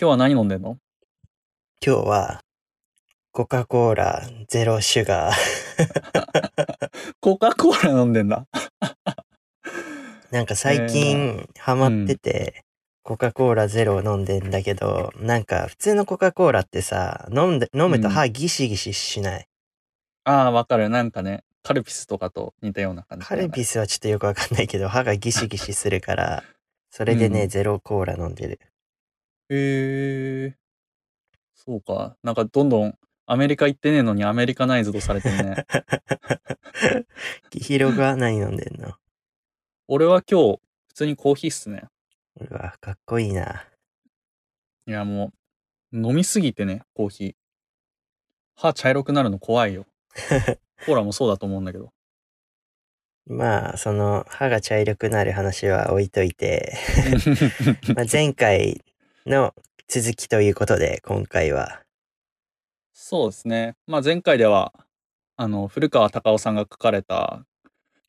[0.00, 0.78] 今日は何飲んでんの？
[1.84, 2.40] 今日は、
[3.32, 5.34] コカ・コーラゼロシュガー。
[7.20, 8.46] コカ・コーラ飲んでんだ。
[10.30, 12.64] なんか最近ハマってて、
[13.02, 19.46] コカ・コーラゼロ飲んでんだけど、なんか普通のコカ・コーラってさ、飲んで、飲むと歯ギシギシしない？
[20.24, 20.88] ああ、わかる。
[20.88, 23.26] なんかね、カルピスとかと似たような感じ。
[23.26, 26.42] カルピスはちょっとよくわかんないけど、歯がギシギシするから、
[26.90, 28.60] それでね、うんゼロコーラ飲んでる。
[29.50, 30.56] へえ。
[31.54, 32.16] そうか。
[32.22, 32.94] なんかどんどん
[33.26, 35.66] アメリカ行ってねえのにアメリカナイズドされてるね。
[37.50, 38.94] キヒロが何飲んでんの
[39.88, 41.84] 俺は今日、普通にコーヒーっすね。
[42.40, 43.64] うわ、かっこいいな。
[44.86, 45.32] いや、も
[45.92, 47.34] う、飲みすぎてね、コーヒー。
[48.56, 49.86] 歯茶色くなるの怖いよ。
[50.86, 51.92] コーラもそうだと思うんだけど。
[53.26, 56.76] まあ、その、歯が茶色くなる話は置いといて、
[57.94, 58.82] ま前回
[59.26, 59.54] の
[59.86, 61.82] 続きということで、今回は。
[62.94, 63.74] そうですね。
[63.86, 64.72] まあ前回では、
[65.36, 67.44] あの、古川隆夫さんが書かれた、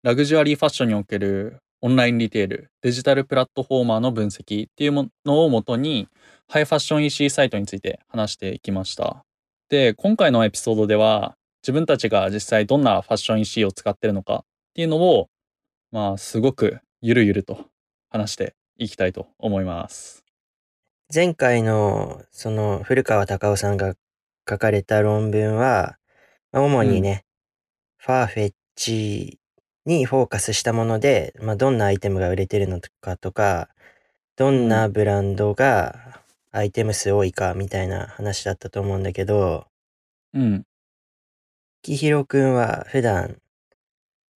[0.03, 6.07] ラグジュアリーファッションにおけるオンラインリテール、デジタルプラットフォーマーの分析っていうものをもとに、
[6.47, 9.25] ハイファッション EC サイトについて話していきました。
[9.67, 15.29] で、今回のエピソードでは、自分たちが実際どんなファッション EC を使ってるのかっていうのを、
[15.91, 17.65] まあ、すごくゆるゆると
[18.09, 20.23] 話していきたいと思います。
[21.13, 23.95] 前回の、その、古川隆夫さんが
[24.49, 25.97] 書かれた論文は、
[26.53, 27.25] まあ主にね、
[27.97, 29.39] ファーフェッチ
[29.85, 33.69] にフォーカスしたもので、まあ、どんなアイテムが売れてるのかとか、
[34.37, 39.67] どんなブランドがアイテム数多いかみたいな話だったと思うんだけど、
[40.33, 40.65] うん。
[41.81, 43.37] きひろくんは普段、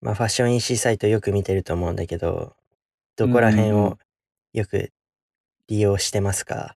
[0.02, 2.54] まあ、ファッション EC サイトよく見てると思うんだけど、
[3.16, 3.92] どこら辺うんうんうん。
[3.94, 3.98] を
[4.54, 4.92] よく
[5.68, 6.76] 利用してますか？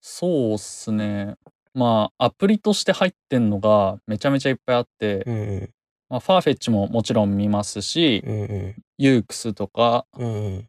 [0.00, 1.36] そうっすね。
[1.72, 5.70] まあ、アプリとして入ってんのがめちゃめちゃいっぱいあって、うんうん。
[6.08, 8.74] まあ、ファーフェッチももちろん見ますし、うんうん。
[8.98, 10.68] ユークスとか、うんうん。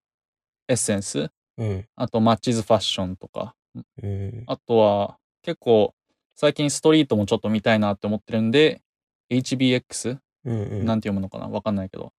[0.68, 3.54] エッセンス、うんあとマッチズファッションとか、
[4.02, 4.44] うん。
[4.48, 5.94] あとは結構
[6.36, 8.82] 最近ストリートもちょっと見たいなって思ってるんで、
[9.30, 10.18] HBX?
[10.46, 10.86] うんうん。
[10.86, 11.48] なんて読むのかな？
[11.48, 12.14] わかんないけど。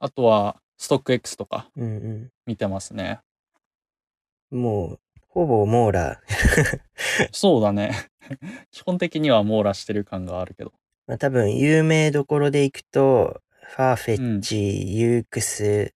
[0.00, 3.20] あとはストック X とかうん見てますね。
[4.50, 4.62] うん。
[4.62, 6.20] もう、ほぼ網羅。
[7.32, 7.92] そうだね。
[8.70, 10.72] 基本的には網羅してる感があるけど。
[11.06, 15.94] まあ多分、有名どころでいくと、ファーフェッチ、ユークス、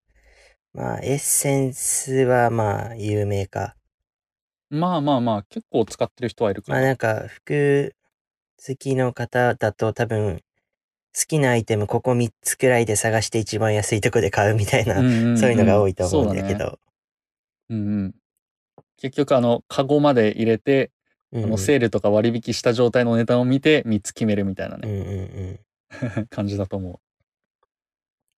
[0.75, 3.77] まあ、エッセンスはまあ、有名か。
[4.71, 6.79] まあまあまあ、結構使ってる人はいるから。
[6.79, 7.95] まあなんか、服
[8.67, 10.43] 好きの方だと多分、
[11.15, 16.79] 好きなアイテムここ3つくらいで探して一番安いとこで買うみたいな、んんんそういうのが多いと思うんだけそうねど。
[17.69, 18.15] うんうん。
[18.97, 20.91] 結局あの、カゴまで入れて、
[21.33, 26.27] うんあのセールとか割引した状態の値段を見て3つ決めるみたいなうんね、うんうん。
[26.29, 27.01] 感じだと思う。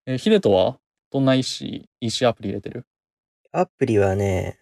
[0.06, 0.80] え、ヒデトは？
[1.10, 2.86] どんな EC、EC アプリ入れてる？
[3.52, 4.60] アプリはね、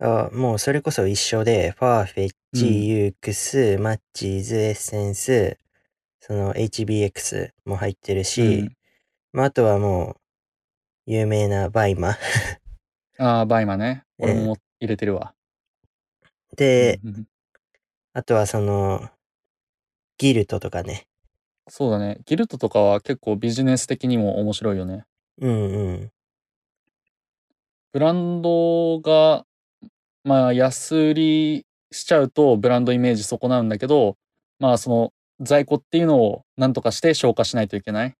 [0.00, 5.58] あもうそれこそ一緒で、ファーフェッチ、うんユークス、マッチーズ、エッセンス、
[6.18, 8.76] その HBX も入ってるし、うん
[9.32, 10.16] まあ、あとはも
[11.06, 12.16] う、有名なバイマ。
[13.18, 14.02] ああ、バイマね。
[14.18, 15.34] ええ俺も入れてるわ。
[16.56, 17.26] で、うんうん
[18.14, 19.08] あとはその、
[20.18, 21.06] ギルトとかね。
[21.68, 22.18] そうだね。
[22.26, 25.04] ギルトとかは結構ビジネス的にも面白いよね。
[25.40, 26.10] うんうん。
[27.92, 29.46] ブランドが、
[30.24, 34.18] まあ安売りしちゃうとブランドイメージ損なうんだけど、
[34.58, 38.14] まあその在庫っていうのを何とかして消化しないといけない。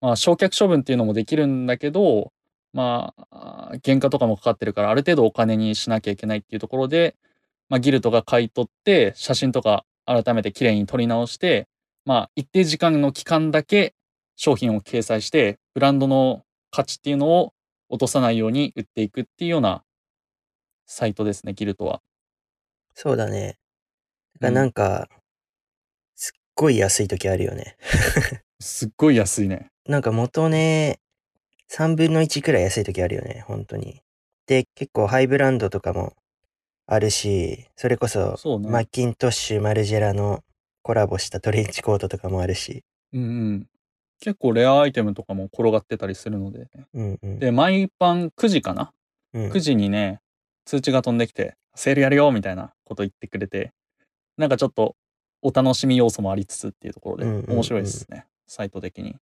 [0.00, 2.32] まあ焼却処分っていうのもできるんだけど、
[2.72, 7.16] まああ原価とかもかかってるからある程度お金にしなきゃいけないっていうところで、
[7.68, 11.68] まあギルトが買い取って写真とか改めて綺麗に撮り直して、
[12.04, 13.94] まあ一定時間の期間だけ
[14.36, 17.52] 商品を掲載してブランドの価値っていうのを
[17.88, 19.82] 落とさないように売っていくっていうような
[20.86, 22.00] サイトですね、ギルトは。
[22.94, 23.58] そうだね。
[24.40, 25.08] だからなんか、
[26.16, 27.76] すっごい安い時あるよね。
[28.60, 29.70] すっごい安いね。
[29.86, 31.00] なんか元値
[31.72, 34.02] 3分の1くらい安い時あるよね、本当に。
[34.46, 36.12] で、結構ハイブランドとかも
[36.86, 40.40] あるし、それこそそうねマッキントッシュ、マルジェラの
[40.82, 42.84] コラボしたトレンチコートとかもあるし。
[43.14, 43.66] うんうん。
[44.20, 46.68] 結構レアアイテムとかも転がってたりするので。
[46.92, 47.38] うんうん。
[47.38, 48.92] で、毎晩9時かな、
[49.32, 50.20] うん、?9 時にね、
[50.66, 53.72] 通知が飛んできて、セールやるよみたいなこと言ってくれて、
[54.36, 54.94] なんかちょっと
[55.40, 59.16] お楽しみ要素もありつつっていうところでうんうんうん面白いですね、サイト的に。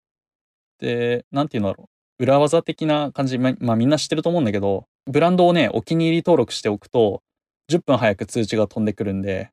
[0.80, 1.99] で、なんていうんだろう。
[2.20, 7.24] 裏技的な感じ、ままあみんな知ってると思うんだけど、ブランドをね、お気に入り登録しておくと、
[7.70, 9.52] 10分早く通知が飛んでくるんで、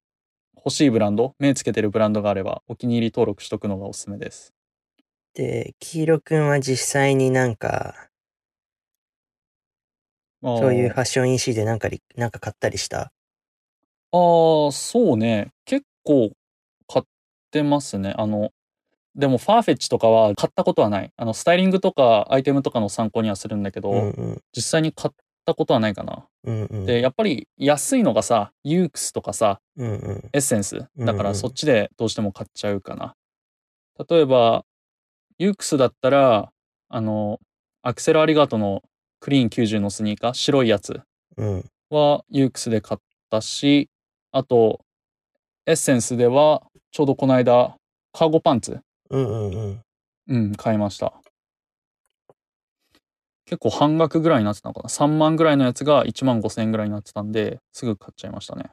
[0.56, 4.52] 欲しいブランド、目つけてるブランドがあれば、お気に入り登録しとくのがおすすめです。
[5.34, 8.08] で、黄色くんは実際になんか、
[10.42, 13.12] そういうファッション EC でなんかり、なんか買ったりした？
[14.12, 15.52] ああ、そうね。
[15.64, 16.32] 結構
[16.88, 17.04] 買っ
[17.50, 18.14] てますね。
[18.16, 18.50] あの、
[19.16, 21.10] でもファーフェッチとかは買ったことはない。
[21.16, 24.42] あの、スタイリングとかアイテムとかの参考にはするんだけど、うんうん。
[24.54, 25.14] 実際に買っ
[25.46, 26.26] たことはないかな。
[26.44, 26.86] うんうん。
[26.86, 30.30] で、やっぱり安いのがさ、ユークスとかさ、うんうん。
[30.32, 30.86] エッセンス。
[30.98, 33.14] だからそっちでどうしても買っちゃうかな。
[34.08, 34.64] 例えば、
[35.38, 36.52] ユークスだったら、
[36.88, 37.40] あの、
[37.82, 38.82] アクセルアリガートの
[39.20, 41.00] クリーン90のスニーカー、白いやつ
[41.38, 41.64] うん。
[41.88, 43.88] はユークスで買ったし、
[44.32, 44.80] あと、
[45.66, 47.76] エッセンスでは、ちょうどこの間、
[48.12, 48.80] カーゴパンツ、
[49.10, 49.82] うんうんうん。
[50.28, 51.14] うん、買いました。
[53.46, 54.88] 結構半額ぐらいになってたのかな。
[54.88, 58.70] 3万ぐらいのやつが1万5千円ぐらいになってたんで、すぐ買っちゃいましたね。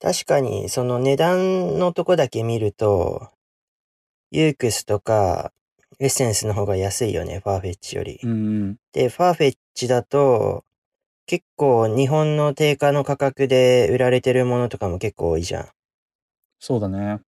[0.00, 3.28] 確かに、その値段のとこだけ見ると、
[4.30, 5.52] ユークスとか、
[5.98, 8.20] エッセンスの方が安いよね、ファーフェッチより。
[8.22, 8.34] うんう
[8.70, 8.76] ん。
[8.92, 10.64] で、ファーフェッチだと、
[11.26, 15.68] 結構日本の定価の価格で売られてるものとかも結構多いじゃん。
[16.60, 17.20] そうだね。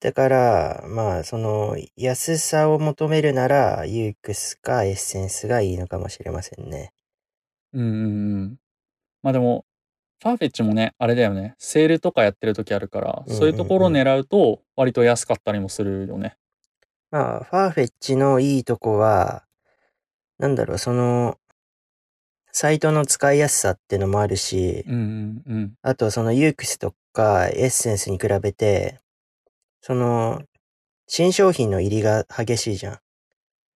[0.00, 6.92] だから、まあ、その、安さを求めるなら、ユークスかエッセンスがいいのかもしれませんね。
[7.72, 8.56] うんうんうん。
[9.22, 9.64] まあでも、
[10.22, 11.54] ファーフェッチもね、あれだよね。
[11.58, 16.36] セールとかやってる時あるから、うんそういうところを狙うと、割と安かったりもするよね。
[17.10, 19.44] まあ、ファーフェッチのいいとこは、
[20.38, 21.38] なんだろう、その、
[22.52, 25.74] サイトの使いやすさってのもあるし、うんうんうん。
[25.82, 29.00] あとそのユークスとかエッセンスに比べて、
[29.80, 30.42] その、
[31.06, 32.98] 新商品の入りが激しいじゃん。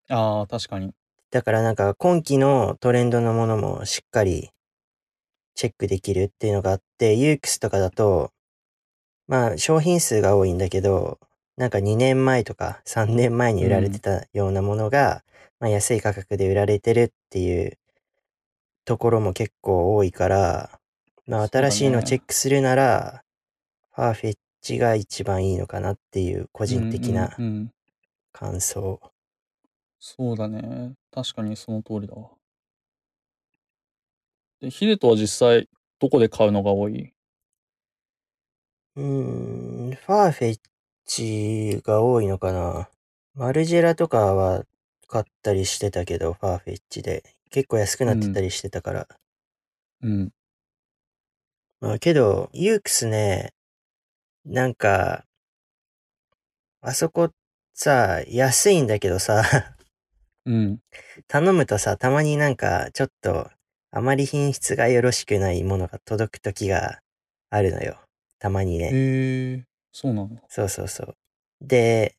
[0.09, 0.93] ああ、確かに。
[1.31, 4.51] だからなんか今期のトレンドのものもしっかり
[5.55, 8.31] チェックできるっていうのがあって、ユークスとかだと、
[9.27, 11.19] まあ商品数が多いんだけど、
[11.57, 15.23] なんか2年前とか3年前に売られてたようなものが、
[15.59, 17.77] まあ安い価格で売られてるっていう
[18.85, 20.79] ところも結構多いから、
[21.25, 23.23] まあ新しいのをチェックするなら、
[23.95, 27.71] ファーフェッチが一番いいのかなっていう個人的なうんうんうん
[28.31, 28.99] 感想。
[29.99, 30.93] そうだね。
[31.11, 32.31] 確かにその通りだわ。
[34.59, 35.69] で、ヒデトは実際、
[35.99, 37.13] どこで買うのが多い？
[38.95, 39.03] うー
[39.91, 40.59] ん、ファーフェッ
[41.05, 42.89] チが多いのかな。
[43.35, 44.63] マルジェラとかは
[45.07, 47.23] 買ったりしてたけど、ファーフェッチで。
[47.51, 49.07] 結構安くなってたりしてたから。
[50.01, 50.31] うん。
[51.81, 53.53] まあけど、ユークスね、
[54.45, 55.25] なんか、
[56.81, 57.31] あそこ
[57.73, 59.43] さ、安いんだけどさ、
[60.45, 60.79] うん。
[61.27, 63.49] 頼むとさ、たまになんか、ちょっと、
[63.91, 66.99] あまり品質がよろしくないものが届く時が
[67.49, 67.97] あるのよ。
[68.39, 68.89] たまにね。
[68.91, 70.41] へえ、そうなんだ。
[70.49, 71.15] そうそうそう。
[71.61, 72.17] で、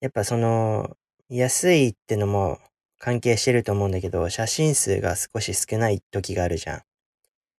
[0.00, 0.96] やっぱその、
[1.30, 2.58] 安いってのも
[2.98, 6.82] 関係してると思うんだけど、写真数が少し少ない時があるじゃん。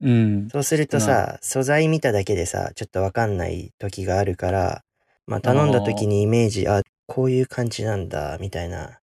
[0.03, 0.49] うん。
[0.51, 4.83] そうするとさ、素材見ただけでさ、ちょっとわかんない時があるから、
[5.27, 8.99] まあ頼んだ時にイメージ、あこういう感じなんだ、みたいな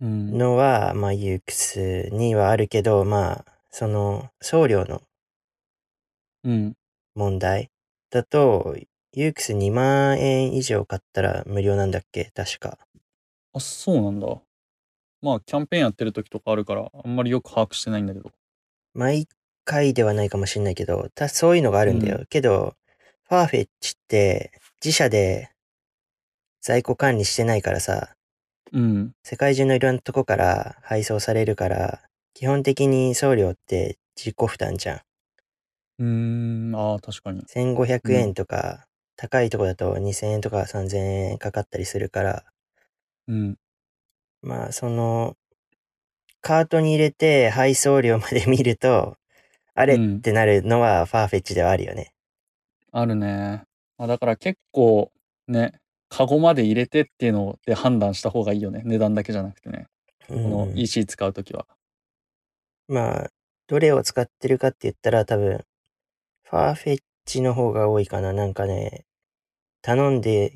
[0.00, 0.42] うん。
[0.42, 5.02] のは、まあユークスにはあるけど、まあ、その、送料の
[6.44, 6.76] うん。
[7.16, 7.72] 問題
[8.10, 8.76] だと、
[9.12, 12.30] ユークス2万円以上買ったら無料なんだっけ？
[12.32, 12.78] 確か。
[13.52, 14.40] あ、そうなんだ。
[15.22, 18.32] まあ、キャンペーンやってる時とかあるから、あんまりよく把握してないんだけど。
[18.94, 19.28] 毎
[19.66, 22.20] 回ではないかもしれないけど、たそういうのがあるんだよ。
[22.22, 22.74] うけど、
[23.28, 25.50] ファーフェッチって自社で
[26.62, 28.14] 在庫管理してないからさ、
[28.72, 29.12] うん。
[29.22, 32.00] 世界中のいろんなとこから配送されるから、
[32.32, 35.00] 基本的に送料って自己負担じゃん。
[35.98, 37.42] うーん、ああ、確かに。
[37.46, 42.44] 1500円とか、高いとこだと2000円とか3000円かかったりするから、
[43.28, 43.56] うん。
[44.42, 45.36] まあ、その、
[46.40, 49.16] カートに入れて配送料まで見ると、
[49.76, 52.12] あれうんってなるのはファーフェッチではあるよね。
[52.92, 53.62] あるね。
[53.98, 55.12] まあ、だから結構、
[55.48, 55.74] ね、
[56.08, 58.82] カゴまで入れてっていうので判断した方がいいよね。
[58.86, 59.86] 値段だけじゃなくてね。
[60.28, 61.66] ここの EC 使うときは。
[62.88, 63.30] まあ、
[63.66, 65.62] どれを使ってるかって言ったら多分、
[66.44, 68.32] ファーフェッチの方が多いかな。
[68.32, 69.04] なんかね、
[69.82, 70.54] 頼んで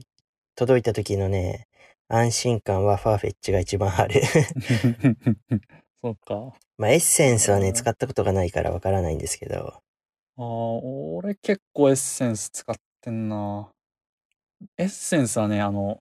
[0.55, 1.67] 届いた時のね、
[2.09, 4.23] 安心感はファーフェッチが一番ある。
[6.01, 6.55] そうか。
[6.81, 9.83] まあ、エッセンスはね、うん使ったことがないからわからないんですけど。
[10.39, 13.69] ああ、俺結構エッセンス使ってんな。
[14.79, 15.99] エッセンスはね、あの、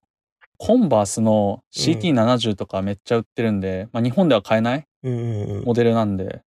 [0.57, 5.65] コンバースの CT70 とかめっちゃ売ってるんで、まあ日本では買えないうんうんうん。
[5.65, 6.43] モデルなんで、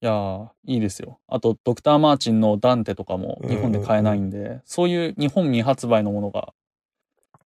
[0.00, 1.20] いやー、いいですよ。
[1.28, 6.54] あと、ドクター・マーチンのダンテとかも日本で買えないんで、そういう日本未発売のものが、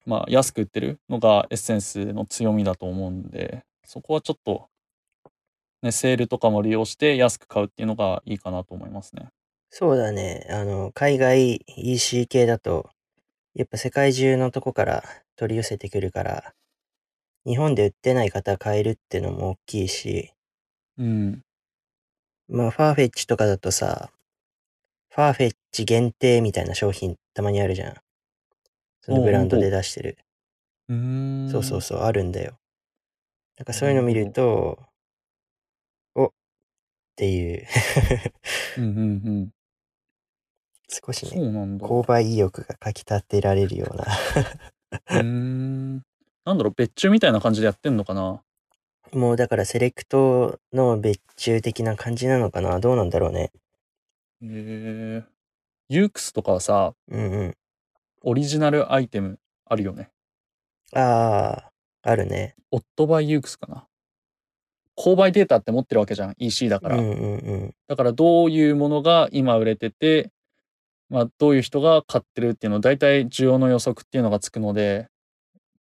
[0.06, 4.68] まあ、安く売ってるのがエッセンスの強みだと思うんで、そこはちょっと、
[5.84, 9.28] ね、セールとかも利用して安く買うっていうのがいいかなと思いますね。
[9.70, 10.48] そうだね。
[10.50, 12.90] あの、海外 EC 系だと、
[13.54, 15.04] やっぱ世界中のとこから
[15.36, 16.54] 取り寄せてくるから、
[17.46, 20.32] 日本で売ってない方買えるってのも大きいし、
[20.98, 21.42] うん。
[22.48, 24.10] まあ、ファーフェッチとかだとさ、
[25.10, 27.96] ファーフェッチ限定みたいな商品たまにあるじゃん。
[29.02, 30.18] そのおブランドで出してる。
[30.88, 31.50] うーん。
[31.52, 32.58] そうそうそう、あるんだよ。
[33.58, 34.93] なんかそういうの見ると、お
[37.14, 37.68] っていう、
[38.78, 39.50] うんうんうん。
[40.90, 41.88] 少しね、そうなんだ。
[41.88, 44.06] 購買意欲がかき立てられるような。
[45.12, 45.96] うーん。
[46.46, 48.42] なんだろう、別注みたいな感じでやってんのかな？
[49.14, 52.80] もうだからセレクトの別注的な感じなのかな？
[52.80, 53.52] どうなんだろうね。
[54.42, 55.24] へえ。
[55.90, 57.58] ユークスとかはさ、うんうん。
[58.24, 60.10] オリジナルアイテムあるよね。
[60.96, 61.70] あ
[62.04, 62.56] あ、あるね。
[62.72, 63.88] オットバイユークスかな。
[64.98, 66.36] 購買データって持ってるわけじゃん。
[66.38, 66.98] EC だから。
[66.98, 67.76] うんうんうん。
[67.88, 70.32] だからどういうものが今売れてて、
[71.10, 75.08] まあどういう人が買ってるっていうの、大体需要の予測っていうのがつくので、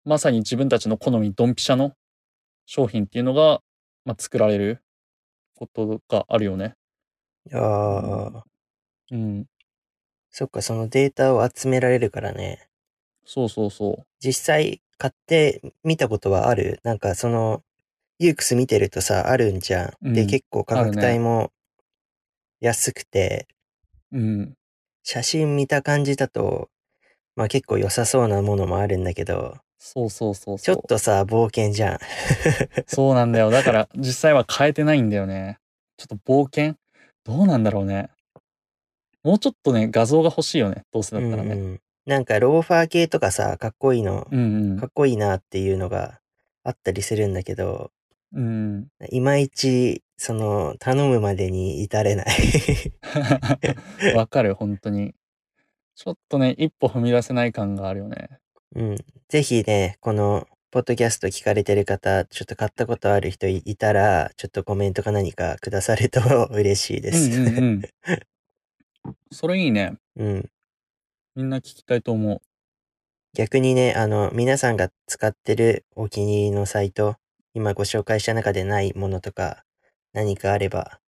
[0.05, 1.93] まさに自分たちの好みドンピシャの
[2.65, 3.61] 商品っていうのが、
[4.05, 4.81] まあ、作られる
[5.55, 6.75] ことがあるよね。
[7.53, 8.43] ああ、
[9.11, 9.45] うん。
[10.29, 12.67] そっか、そのデータを集められるからね。
[13.25, 14.05] そうそうそう。
[14.19, 16.79] 実際買ってみたことはある？
[16.83, 17.63] なんかその、
[18.23, 20.13] ユークス見てるとさ、あるんじゃん。
[20.13, 21.51] で、うん結構価格帯も
[22.61, 23.47] 安くて、
[24.11, 24.53] うん。
[25.03, 26.69] 写真見た感じだと、
[27.35, 30.75] まあ結構良さそうなものもあるんだけど、そうそうそうちそう。
[30.77, 31.99] ょっとさ、冒険じゃん。
[32.87, 33.49] そうなんだよ。
[33.49, 35.59] だから実際は変えてないんだよね。
[35.97, 36.75] ちょっと冒険？
[37.25, 38.09] どうなんだろうね。
[39.23, 40.83] もうちょっとね、画像が欲しいよね。
[40.91, 41.53] どうせだったらね。
[41.53, 46.19] うんうんなんかローファー系とかさ、かっこいいの、うんかっこいいなっていうのが
[46.65, 47.91] あったりするんだけど、
[48.33, 48.45] うん。
[48.45, 48.47] う
[48.79, 48.87] ん。
[49.11, 52.27] いまいち、その、頼むまでに至れない。
[54.15, 55.13] わかる、本当に。
[55.95, 58.29] ちょっとね、一歩踏み出せない感があるよね。
[58.75, 58.95] うん。
[59.29, 67.39] ぜひね、この、ポッドキャスト聞かれてる方、ちょっと買ったことある人いいたら、ちょっとコメントか何かくださると 嬉しいです。
[67.39, 67.81] うんうんうん。
[69.31, 69.93] それいいね。
[70.15, 70.49] うん。
[71.35, 72.41] みんな聞きたいと思う。
[73.35, 77.17] 逆にね、あの、皆さんが使ってるお気に入りのサイト、
[77.53, 79.63] 今ご紹介した中でないものとか、
[80.13, 80.99] 何かあれば、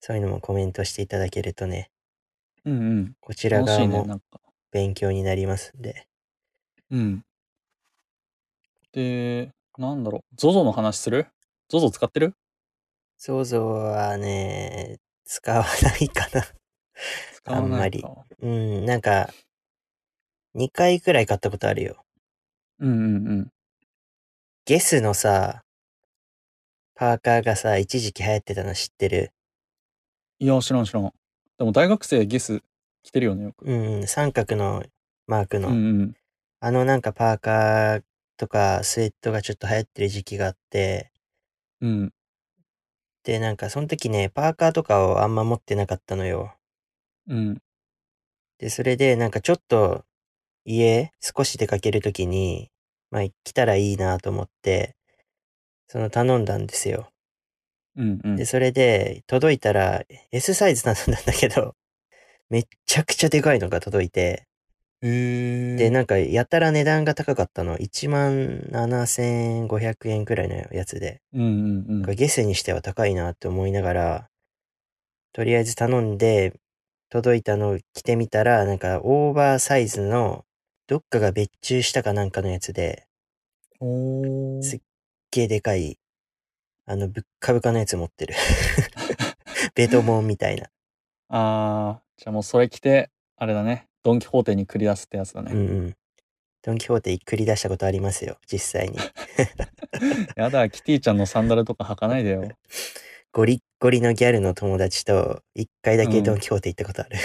[0.00, 1.90] そういうのもコメントしていただけるとね、
[2.64, 3.14] うんうん。
[3.20, 4.40] こちら楽しいね、側もなんか。
[4.70, 6.06] 勉強になりますんで。
[6.90, 7.24] うん。
[8.92, 10.34] で、なんだろう。
[10.36, 11.28] ZOZO の話する
[11.70, 12.34] ?ZOZO 使ってる？
[13.16, 16.44] 想像はね、使わないかな。
[17.34, 18.24] 使わないか。
[18.40, 19.30] うん、なんか、
[20.54, 22.04] 2回くらい買ったことあるよ。
[22.78, 23.52] うんうんうん。
[24.66, 25.62] ゲスのさ、
[26.98, 29.30] パーカーがさ、一時期流行ってたの知ってる？
[30.40, 31.12] いや、知らん知らん。
[31.56, 32.60] でも大学生ゲス
[33.04, 33.66] 着てるよね、よく。
[33.66, 34.82] うん、三角の
[35.28, 35.68] マークの。
[35.68, 36.16] うんうん。
[36.58, 38.02] あのなんかパーカー
[38.36, 41.12] とかスウェットがちょっと流行ってる時期があって、
[41.80, 42.12] うん。
[43.22, 46.56] で、なんかその時ね、パーカーとかをあんま持ってなかったのよ。
[47.28, 47.62] うん。
[48.58, 50.04] で、それでなんかちょっと
[50.64, 52.72] 家少し出かける時に、
[53.12, 54.96] まあ来たらいいなと思って、
[55.88, 57.10] その頼んだんですよ。
[57.96, 58.44] うんうんで、。
[58.44, 61.74] それで届いたら S サイズ頼んだんだけど、
[62.50, 64.44] めっちゃくちゃでかいのが届いて。
[65.00, 67.78] で、なんかやたら値段が高かったの。
[67.78, 71.20] 1万7500円くらいのやつで。
[71.32, 72.16] うんうんうん。
[72.16, 74.28] ゲスにしては高いなって思いながら、
[75.32, 76.52] とりあえず頼んで、
[77.10, 80.44] 届いたのを着てみたら、なんかオーバーサイズの、
[80.88, 83.06] どっかが別注したかなんかのやつで、
[84.60, 84.80] すっ
[85.30, 85.98] げえでかい、
[86.86, 88.34] あの、ぶっかぶかのやつ持ってる。
[89.74, 90.70] ベトモンみたいな。
[91.28, 93.88] あー、じゃあもうそれ着て、あれだね。
[94.02, 95.52] ドン・キホーテに繰り出すってやつだね。
[95.52, 95.96] うんうん。
[96.62, 98.98] ドンキホーテ繰り出したことありますよ、実際に。
[100.36, 102.48] やだ、キティちゃんのサンダルとか履かないでよ。
[103.32, 107.16] ゴリッゴリのギャルの友達と、一回だけドンキホーテ行ったことある。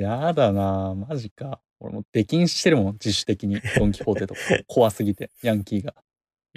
[0.00, 1.60] やだなマジか。
[1.80, 3.60] 俺もう出禁してるもん、自主的に。
[3.76, 4.40] ドン・キホーテとか。
[4.68, 5.94] 怖すぎて、ヤンキーが。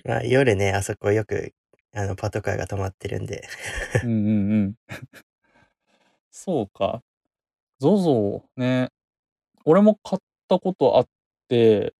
[0.03, 1.53] まあ、夜ね、あそこよく、
[1.91, 3.43] あの、パトカーが止まってるんで。
[4.03, 4.75] うんうんうん。
[6.29, 7.01] そうか。
[7.81, 8.89] ZOZO ね。
[9.65, 11.07] 俺も買ったことあっ
[11.47, 11.93] て、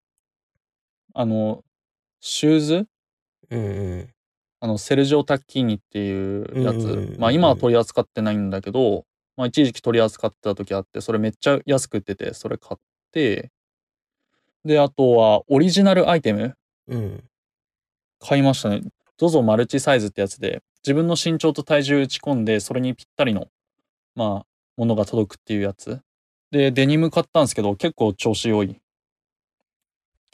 [1.14, 1.64] あの、
[2.20, 2.86] シューズ？
[3.50, 4.14] うんうん。
[4.60, 7.16] あの、セルジオ・タッキーニっていうやつ。
[7.18, 9.04] まあ今は取り扱ってないんだけど、
[9.36, 12.80] まあ一時期取り扱ってた時あって、それめっちゃ安く売ってて、それ買っ
[13.12, 13.50] て、
[14.64, 16.54] で、あとはオリジナルアイテム
[16.88, 17.24] うん。
[18.20, 18.82] 買いましたね。
[19.18, 23.48] ZOZO マルチサイズってやつで、自分の身長と体重打ち込んで、それにぴったりの、
[24.14, 24.46] まあ、
[24.76, 26.00] ものが届くっていうやつ。
[26.50, 28.80] で、デニム買ったんですけど、結構調子良い。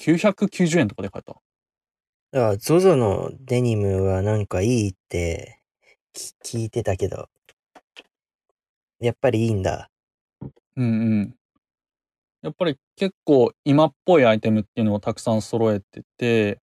[0.01, 1.41] 990円とかで買えた。
[2.33, 5.61] だから、ZOZO のデニムはなんかいいって
[6.13, 7.29] き聞いてたけど、
[9.01, 9.91] やっぱりいいんだ。
[10.77, 10.87] うんう
[11.23, 11.35] ん。
[12.43, 16.59] やっぱり結構今っぽいアイテムっていうのをたくさん揃えてて、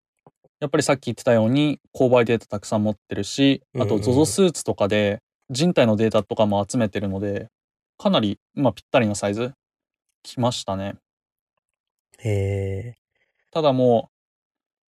[0.61, 7.49] やっぱりさっき言ってたように購買データたくさん持ってるし、あと ZOZO スーツとかで人体のデータとかも集めてるので、
[7.99, 9.53] かなり、まあ、ぴったりなサイズ
[10.23, 10.95] 来ましたね。
[12.19, 12.95] へえ。
[13.51, 14.15] ただもう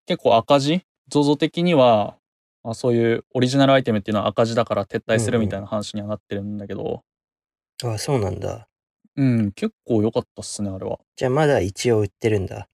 [0.05, 2.17] 結構赤字 ?ZOZO 的には、
[2.63, 7.03] まあ、そういうオリジナルアイテムっていうのは赤字だから撤退するみたいな話にはなってるんだけど、
[7.83, 8.67] あ、そうなんだ。
[9.15, 10.99] うん、結構良かったっすね、あれは。
[11.15, 12.67] じゃあまだ一応売ってるんだ。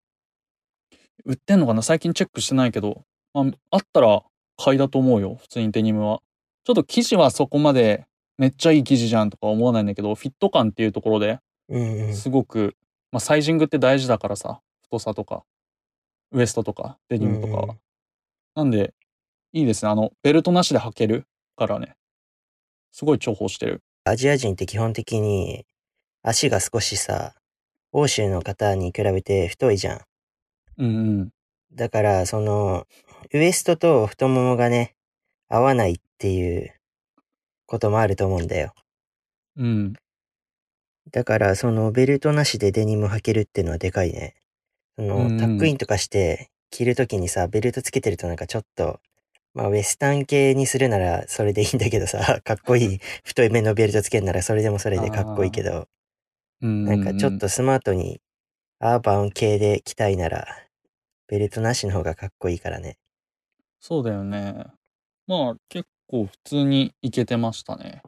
[1.26, 1.82] 売ってんのかな？
[1.82, 4.24] 最近チェックしてないけど、まあ、あったら
[4.58, 6.22] 買いだと思うよ、普通にデニムは。
[6.64, 8.06] ちょっと生地はそこまで
[8.38, 12.16] めっちゃいい生地じゃんとか思わないんだけど、フィット感っていうところでうんうん。
[12.16, 12.76] すごく、
[13.12, 15.44] まあ、サイジングって大事だからさ、太さとか、
[16.32, 17.80] ウエストとか、デニムとかんうん
[18.56, 18.94] なんで、
[19.52, 19.92] いいですね。
[19.92, 21.26] あの、ベルトなしで履ける
[21.56, 21.96] からね。
[22.92, 23.82] すごい重宝してる。
[24.10, 25.66] アジア人って基本的に
[26.22, 27.36] 足が少しさ、
[27.92, 30.02] 欧州の方に比べて太いじゃん。
[30.78, 30.90] うんう
[31.24, 31.30] ん。
[31.74, 32.88] だから、その、
[33.34, 34.96] ウエストと太ももがね、
[35.48, 36.74] 合わないっていう
[37.66, 38.74] こともあると思うんだよ。
[39.58, 39.94] うん。
[41.12, 44.36] だから、そのベルトなしでデニム履けるっていうのはでかいね。
[44.96, 49.00] その、うんうんタックインとかして着るときにさ、ベルトつけてるとなんかちょっと、
[49.60, 55.90] まあウエスタン系にするならそれでいいんだけどさ、 かっこいい太い目のベルトつけるならそれでもそれでかっこいいけど、
[56.62, 58.22] うんなんかちょっとスマートに
[58.80, 60.48] アーバン系で着たいなら、
[61.28, 62.98] ベルトなしの方がかっこいいからね。
[63.82, 64.66] そうだよね。
[65.28, 68.02] まあ結構普通にいけてましたね。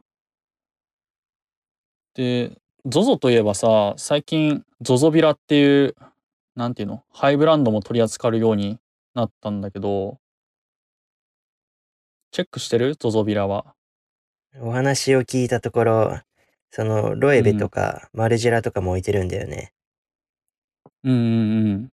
[2.14, 5.94] で、ZOZO といえばさ、最近 ZOZO ビラっていう、
[6.56, 8.78] なんていうの、ハイブランドも取り扱うように
[9.14, 10.21] なったんだけど、
[12.32, 13.74] チェックしてる ?ZOZO ビラは。
[14.58, 16.20] お話を聞いたところ、
[16.70, 19.74] そのロエベとかマルジェラとかも置いてるんだよね。
[21.04, 21.88] うんうんうん。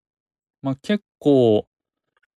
[0.61, 1.67] まあ結構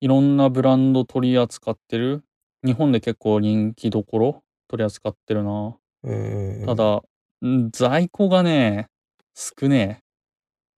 [0.00, 2.24] いろんなブランド取り扱ってる。
[2.64, 4.42] 日本で結構人気どころ？
[4.66, 5.76] 取り扱ってるな。
[6.02, 6.66] うんうんうん。
[6.66, 7.02] ただ、
[7.46, 8.88] ん在庫がね、
[9.36, 10.02] 少ね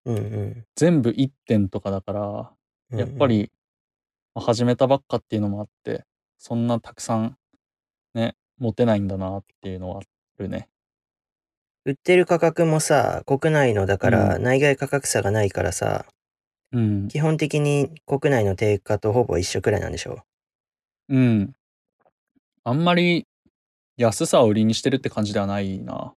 [0.07, 0.11] え。
[0.11, 2.99] うんうん全部1点とかだから。
[2.99, 3.51] やっぱり、
[4.35, 6.05] まあ始めたばっかっていうのもあって、
[6.47, 7.39] そんなたくさん
[8.13, 10.03] ね、持てないんだなっていうのはあ
[10.43, 10.69] るね。
[11.87, 16.05] 売ってる価格もさ、国内のだからう内外価格差がないからさ、
[16.71, 17.09] うん。
[17.09, 20.19] 基本的に国内の定価とほぼ一緒くらいなんでしょ？
[21.09, 21.55] うん。
[22.63, 23.27] あんまり
[23.97, 26.13] 安さを売りにしてるって感じではないな。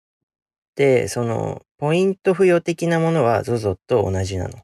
[0.75, 4.59] で、その、ポイント付与的なものは ZOZO と同じなの？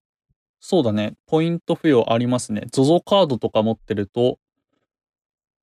[0.59, 1.13] そうだね。
[1.29, 2.63] ポイント付与ありますね。
[2.73, 4.39] ZOZO カードとか持ってると、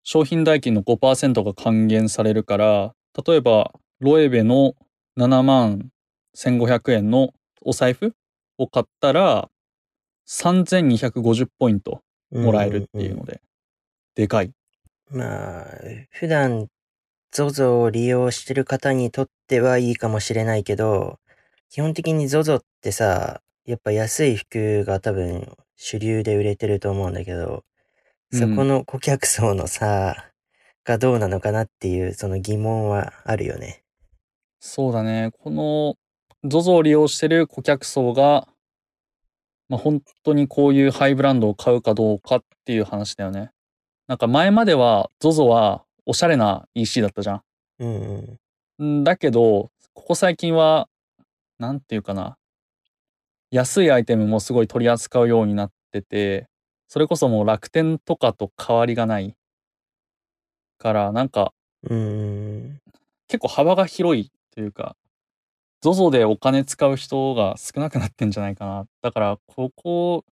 [0.03, 2.93] 商品代金の5%が還元されるから、
[3.25, 4.75] 例えば、ロエベの
[5.17, 5.89] 7万
[6.35, 8.15] 1500円のお財布
[8.57, 9.49] を買ったら、
[10.27, 13.41] 3250ポイントもらえるっていうので、
[14.15, 14.51] でかい。
[15.09, 15.65] まあ、
[16.12, 16.67] 普段
[17.33, 21.19] ZOZO を利用してる方にとってはいいかもしれないけど、
[21.69, 27.63] 基本的に ZOZO ってさ、やっぱ安い服が多分主流で売れてると思うんだけど、
[28.32, 30.32] そこの顧客層の差
[30.84, 33.84] がどうなのかなっていうその疑問はあるよね。
[34.60, 35.32] そうだね。
[35.39, 35.96] この
[36.48, 38.48] ZOZO を利用してる顧客層が、
[39.68, 43.52] まあ、本当にこういうハイブランドを買うかどうかっていう話だよね。
[44.08, 47.42] なんか前までは ZOZO はおしゃれな EC だったじゃん。
[47.80, 48.39] うん
[48.80, 49.00] うん。
[49.02, 50.89] んだけど、ここ最近は、
[51.60, 52.38] なんていうかな。
[53.52, 56.48] 安いアイテムもすごい取り扱うようになってて、
[56.91, 59.36] それこそもう楽天とかと変わりがない。
[60.80, 62.82] から、なんかうんうん。
[63.28, 64.95] 結構幅が広いというか、
[65.84, 68.88] ZOZO でお金使う人が少なくなってんじゃないかな。
[69.02, 70.25] だから、ここ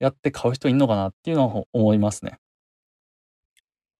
[0.00, 2.38] やって買う人いんのかなっていうのを思いますね。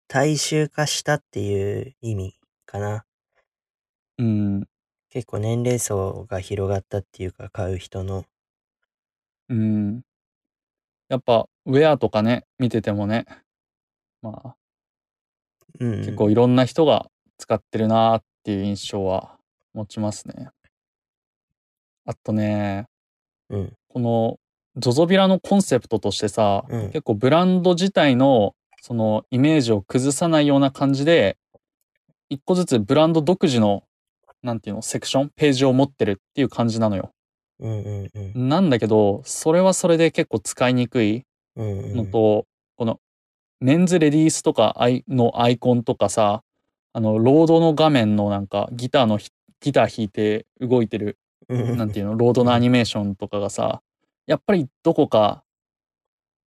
[0.08, 2.34] 大衆化したっていう意味
[2.66, 3.04] かな。
[4.18, 4.68] うん。
[5.11, 8.24] 結構年齢層が広がったっていうか買う人の。
[9.48, 10.02] うん。
[11.08, 13.26] やっぱ、ウェアとかね、見ててもね、
[14.22, 14.57] まあ、
[15.78, 15.98] うん。
[15.98, 19.37] 結構いろんな人が使ってるなーっていう印象は
[19.74, 20.48] 持ちますね。
[22.07, 22.87] あとね、
[23.50, 23.72] うん。
[23.88, 24.38] この
[24.78, 31.37] ZOZO ビラのコンセプトとしてさ、うん結構ブランド自体のそのイメージを崩さないような感じで
[32.31, 33.83] 一個ずつブランド独自の
[34.42, 37.11] なんていうのセクションページを持ってるっていう感じなのよ。
[37.61, 38.48] うんうんうん。
[38.48, 41.24] なんだけどそれはそれで結構使いにくい
[41.58, 41.96] うんうん。
[41.96, 43.00] のと、この
[43.60, 46.42] メンズレディースとかアイのアイコンとかさ
[46.92, 51.18] あのロードの画面のなんかギターのひギター弾いて動いてる
[51.48, 53.82] うんなんていうのロードのアニメーションとかがさ
[54.26, 55.42] やっぱりどこか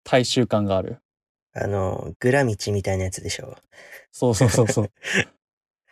[0.05, 0.99] 大衆感がある
[1.53, 3.57] あの、グラ道みたいなやつでしょ？
[4.13, 4.91] そうそうそうそう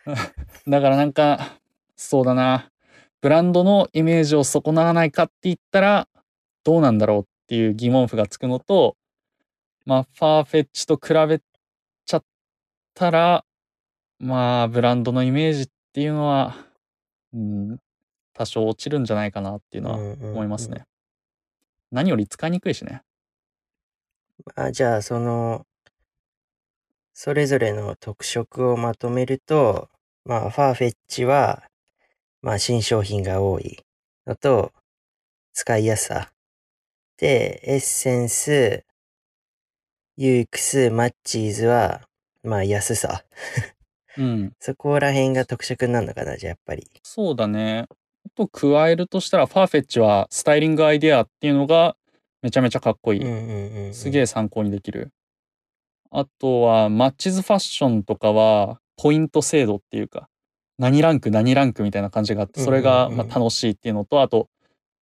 [0.68, 1.58] だからなんか
[1.96, 2.70] そうだな
[3.20, 6.08] ブランドのイメージを損なわないかって言ったら
[6.64, 8.96] どうなんだろうっていう疑問符がつくのと
[9.86, 11.40] まあファーフェッチと比べ
[12.06, 12.24] ちゃっ
[12.94, 13.44] たら
[14.18, 16.56] まあブランドのイメージっていうのは
[17.32, 17.78] うん
[18.34, 20.84] 多少落ちるんじゃないかなっていうのは思思いますね。。
[21.90, 23.02] 何より使いにくいしね。
[24.54, 25.66] あ、じゃあ、その、
[27.12, 29.88] それぞれの特色をまとめると、
[30.24, 31.64] まあ、ファーフェッチは、
[32.42, 33.84] まあ、新商品が多い
[34.26, 34.72] のと、
[35.52, 36.32] 使いやすさ。
[37.18, 38.84] で、エッセンス、
[40.16, 42.02] ユークス、マッチーズは、
[42.42, 43.24] まあ、安さ。
[44.18, 44.52] うん。
[44.58, 46.88] そこら辺が特色になるのかな、じゃあ、やっぱり。
[47.02, 47.86] そうだね。
[48.26, 51.96] あと加えるとしたら、ファーフェッチはスタイリングアイデアっていうのが
[52.42, 53.24] めちゃめちゃかっこいい。
[53.24, 53.94] うんうんうんうん。
[53.94, 55.10] すげえ参考にできる。
[56.10, 60.28] あとは、マッチズファッションとかは、ポイント制度っていうか、
[60.78, 64.48] 何ランク何ランクみたいな感じがあって、それがまあ楽しいっていうのと、あと、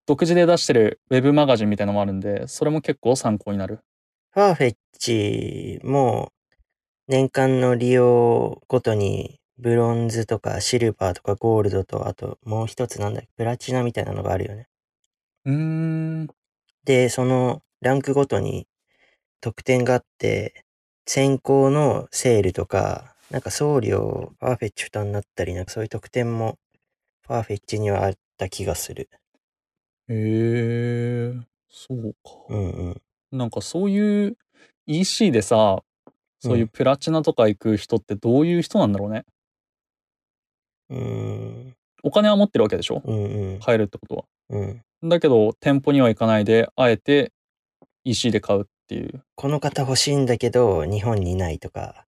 [0.07, 3.81] 独自で出してるウェブマガジンみたいなのもあるんで、それも結構参考になる。
[4.39, 6.31] ファーフェッチも
[7.09, 14.69] 年間の利用ごとにブロンズとかシルバーとかゴールドとあともう一つなんだっけプラチナみたいなのがあるよね。
[15.45, 15.55] うー
[16.23, 16.29] ん。
[16.85, 18.69] で、そのランクごとに
[19.41, 20.65] 特典があって
[21.05, 26.61] 先行のセールとかなんか送料ファーフェッチ負担になったりなんかそういう特典も
[27.27, 29.11] ファーフェッチにはあった気がする。
[30.09, 31.33] へえ、
[31.69, 32.31] そうか。
[32.51, 33.03] うんうん。
[33.33, 34.37] なんかそういう
[34.87, 35.83] EC でさ、
[36.41, 39.25] そういうプラチナとか行く人ってどういう人なんだろうね。
[40.91, 41.75] うーん。
[42.03, 43.03] お金は持ってるわけでしょ？
[43.05, 43.61] うんうん。
[43.61, 44.25] 買えるってことは。
[44.51, 45.09] うん。
[45.09, 47.33] だけど店舗には行かないで、あえて
[48.05, 49.23] EC で買うっていう。
[49.35, 52.07] この方欲しいんだけど日本にないとか。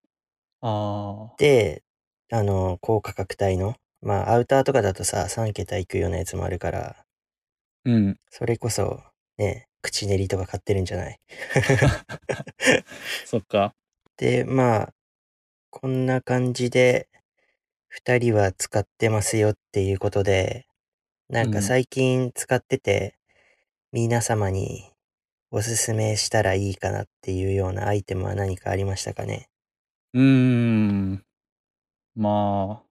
[0.63, 1.35] ああ。
[1.39, 1.83] で、
[2.33, 6.97] あの、高価格帯の、まあ、アウターとかだとさ、3桁いくようなやつもあるから、
[7.85, 8.17] うん。
[8.31, 9.03] それこそ、
[9.39, 11.21] ね、口練りとか買ってるんじゃない？
[13.25, 13.75] そっか。
[14.17, 14.95] で、まあ、
[15.71, 17.09] こんな感じで、
[17.89, 20.67] 二人は使ってますよっていうことで、
[21.29, 23.17] なんうんか最近使ってて、
[23.93, 24.93] 皆様に
[25.51, 29.49] おすすめしたらいいかなっていうようなアイテムは何かありましたかね？
[30.15, 31.25] うーん。
[32.17, 32.83] ま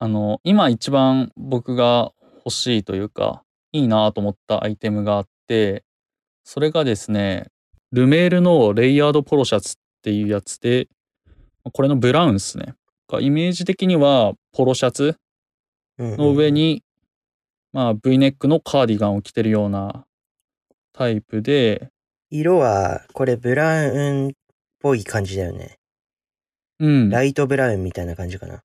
[0.00, 2.12] あ、あの、今一番僕が
[2.44, 5.84] 欲しいというか、いいなと思ったアイテムがあって、
[6.44, 7.46] それがですね、
[7.92, 10.88] ルメールのレイヤードポロシャツっていうやつで、
[11.72, 12.74] これのブラウンですね。
[13.08, 15.16] がイメージ的にはポロシャツ
[15.98, 16.82] の上に、
[17.72, 20.04] まあ V ネックのカーディガンを着てるような
[20.92, 21.90] タイプで、
[22.30, 24.32] 色は、これブラウンっ
[24.80, 25.78] ぽい感じだよね。
[26.80, 27.10] うん。
[27.10, 28.62] ライトブラウンみたいな感じかな。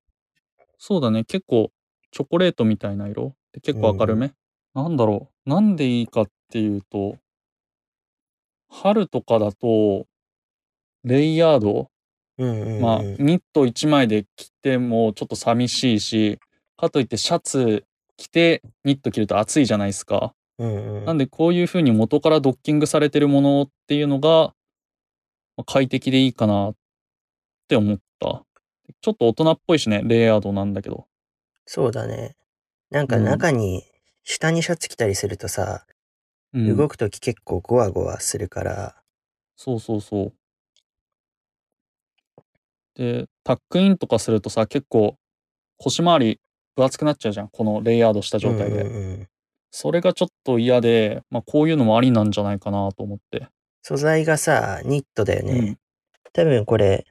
[0.78, 1.24] そうだね。
[1.24, 1.70] 結構
[2.10, 4.32] チョコレートみたいな色で結構明るめ、
[4.74, 5.48] なんだろう。
[5.48, 7.16] なんでいいかっていうと、
[8.68, 10.06] 春とかだと、
[11.02, 11.90] レイヤード、
[12.36, 12.82] うんうん、うん。
[12.82, 16.38] まあ、ニット1枚で着てもちょっと寂しいし、
[16.76, 17.84] かといってシャツ
[18.16, 20.34] 着てニット着ると暑いじゃないですか。
[20.58, 24.52] うんうん、なんでこういう風に元からドッキングされてるものっていうのが
[25.56, 26.74] まあ快適でいいかなっ
[27.68, 28.44] て思った。
[29.00, 31.06] ちょっと大人っぽいしね、レイヤードなんだけど。
[31.66, 32.36] そうだね。
[32.90, 33.84] なんかうん中に、
[34.24, 35.86] 下にシャツ着たりするとさ、
[36.54, 38.96] うん、動くとき結構ゴワゴワするから、
[39.56, 40.32] そうそうそう。
[42.94, 45.16] で、タックインとかするとさ、結構
[45.78, 46.40] 腰回り
[46.76, 47.48] 分厚くなっちゃうじゃん。
[47.48, 48.82] このレイヤードした状態で。
[48.82, 49.28] うんうんうん
[49.74, 53.48] それがちょっと嫌で、まあこういうのもありなんじゃないかなと思って。
[53.80, 55.52] 素材がさ、ニットだよね。
[55.52, 55.78] うん
[56.34, 57.06] 多分これ、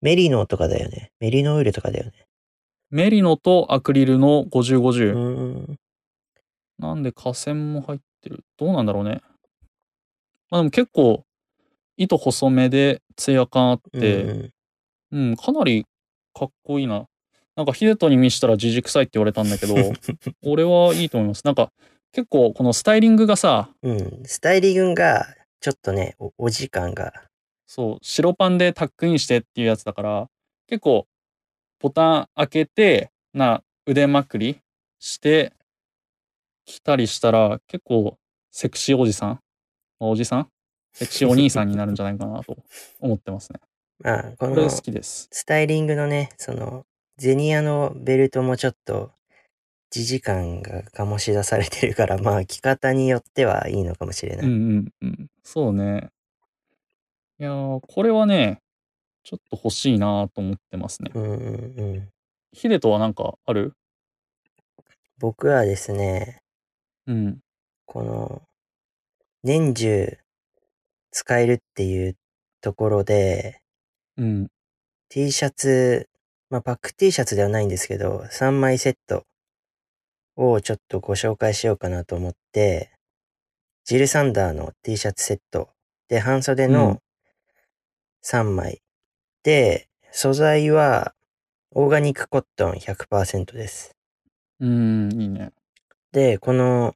[0.00, 1.12] メリノとかだよね。
[1.20, 2.12] メリノウールとかだよね。
[2.90, 5.14] メリノとアクリルのう5050。
[5.14, 5.78] ん。
[6.78, 8.44] なんで河川も入ってる。
[8.56, 9.20] どうなんだろうね。
[10.50, 11.24] まあでも結構
[11.96, 14.50] 糸細めでツヤ感あって、うん
[15.12, 15.84] うん、かなり
[16.34, 17.06] かっこいいな。
[17.54, 19.74] なんかヒデトに見したらじじくさいって言われたんだけど、
[20.42, 21.44] 俺はいいと思います。
[21.44, 21.70] なんか
[22.12, 24.22] 結構このスタイリングがさ、うん。
[24.24, 25.26] スタイリングが、
[25.60, 27.12] ちょっとね、おお時間が。
[27.66, 30.28] そう、白パンでタックインしてっていうやつだから、
[30.66, 31.06] 結構
[31.78, 34.60] ボタン開けて、な、腕まくり
[34.98, 35.52] して
[36.64, 38.18] きたりしたら、結構
[38.50, 39.40] セクシーおじさん？
[40.00, 40.48] おじさん？
[40.92, 42.56] セクシーお兄さんになるんじゃないかなと
[43.00, 43.60] 思ってますね。
[44.00, 45.28] まあ、ここれの好きです。
[45.30, 46.84] スタイリングのね、その、
[47.16, 49.12] ゼニアのベルトもちょっと、
[49.90, 54.46] 時時感が醸し出されてるから、まあ、着方によってはいいのかもしれない。
[54.46, 55.30] うんうんうん。
[55.44, 56.10] そうね。
[57.38, 58.60] いやー、これはね、
[59.22, 61.10] ちょっと欲しいなと思ってますね。
[61.14, 61.34] うんうん
[61.78, 62.08] うん。
[62.52, 63.74] ヒデトはなんかある？
[65.18, 66.41] 僕はですね、
[67.06, 67.40] うん。
[67.86, 68.42] この、
[69.42, 70.18] 年中
[71.10, 72.16] 使えるっていう
[72.60, 73.60] ところで、
[74.16, 74.48] うん。
[75.08, 76.08] T シャツ、
[76.48, 79.26] まあ、パック T シャツではないんですけど、3枚セット
[80.36, 82.92] をちょっとご紹介しようかなと思って、
[83.84, 85.68] ジル・サンダーの T シャツセット
[86.08, 87.02] で、半袖うんの
[88.24, 88.82] 3枚。
[89.42, 91.14] で、素材は
[91.72, 93.96] オーガニックコットン100%です。
[94.60, 95.52] うん、いいね。
[96.12, 96.94] で、この、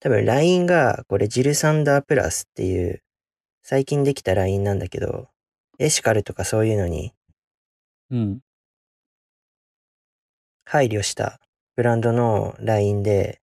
[0.00, 3.02] 多分 LINE が、これジル・サンダープラスっていう、
[3.62, 5.28] 最近できた LINE なんだけど、
[5.78, 7.12] エシカルとかそういうのに
[8.10, 8.40] うん。
[10.64, 11.40] 配慮した
[11.76, 13.40] ブランドの LINE で、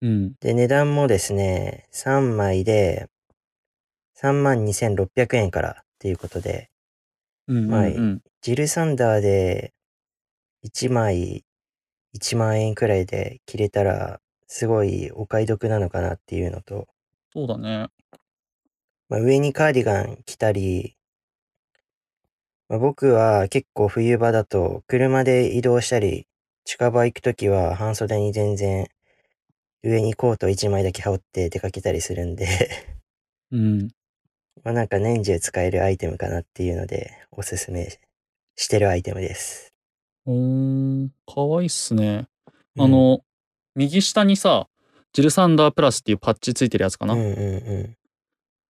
[0.00, 0.34] うん。
[0.40, 3.08] で、値段もですね、3枚で
[4.14, 6.70] 32,600円からっていうことで、
[7.48, 7.56] うん。
[7.64, 7.70] うん。
[7.70, 8.22] はいうん。
[8.40, 9.74] ジルサンダーで
[10.62, 11.44] 1枚
[12.12, 16.88] 1万円くらいで着れたら、すごいお買い得なのかなっていうのと、
[17.32, 17.88] そうだね。
[19.08, 20.96] まあ、上にカーディガン着たり、
[22.68, 26.26] まあ、僕は結構冬場だと車で移動したり、
[26.64, 28.88] 近場行くときは半袖に全然
[29.82, 32.46] 上にコート1枚だけ羽織って出かけたりするんで、
[33.50, 33.88] うん。
[34.62, 37.98] まあなんか年中使えるアイテムかなっていうのでおすすめ
[38.56, 39.72] してるアイテムです。
[40.26, 42.26] おー、かわいいっすね。
[42.76, 43.20] うんあ、の、
[43.74, 44.68] 右下にさ、
[45.12, 47.14] ジルサンダープラスっていうパッチついてるやつかな。
[47.14, 47.34] うんうんう
[47.88, 47.96] ん。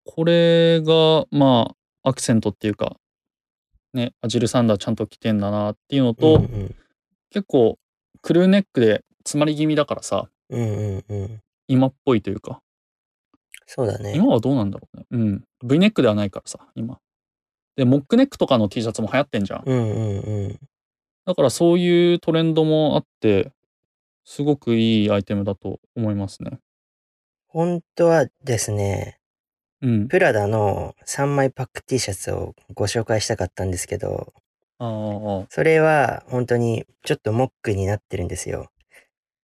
[0.04, 2.96] これが、まあ、アクセントっていうか、
[3.92, 6.76] ね、あジルサンダーちゃんと着てんだなっていうのと、うんうん
[7.32, 7.78] 結構、
[8.22, 11.40] クルーネックで詰まり気味だからさ、うんうんうん。
[11.68, 12.60] 今っぽいというか、
[13.66, 14.14] そうだね。
[14.16, 15.06] 今はどうなんだろうね。
[15.12, 15.44] うん。
[15.62, 16.98] V ネックではないからさ、今。
[17.76, 19.62] で、モックネックとかの T シャツも流行ってんじゃん。
[19.64, 20.58] うんうんうん。
[21.30, 23.52] だからそういうトレンドもあって、
[24.24, 26.58] すごくいいアイテムだと思いますね。
[27.46, 29.20] 本当はですね、
[29.80, 30.08] うん。
[30.08, 34.32] プラダの3枚パック T シャツをご紹介したかったんですけど、
[34.80, 38.72] ああ、それは本当にちょっとモックになってるんですよ。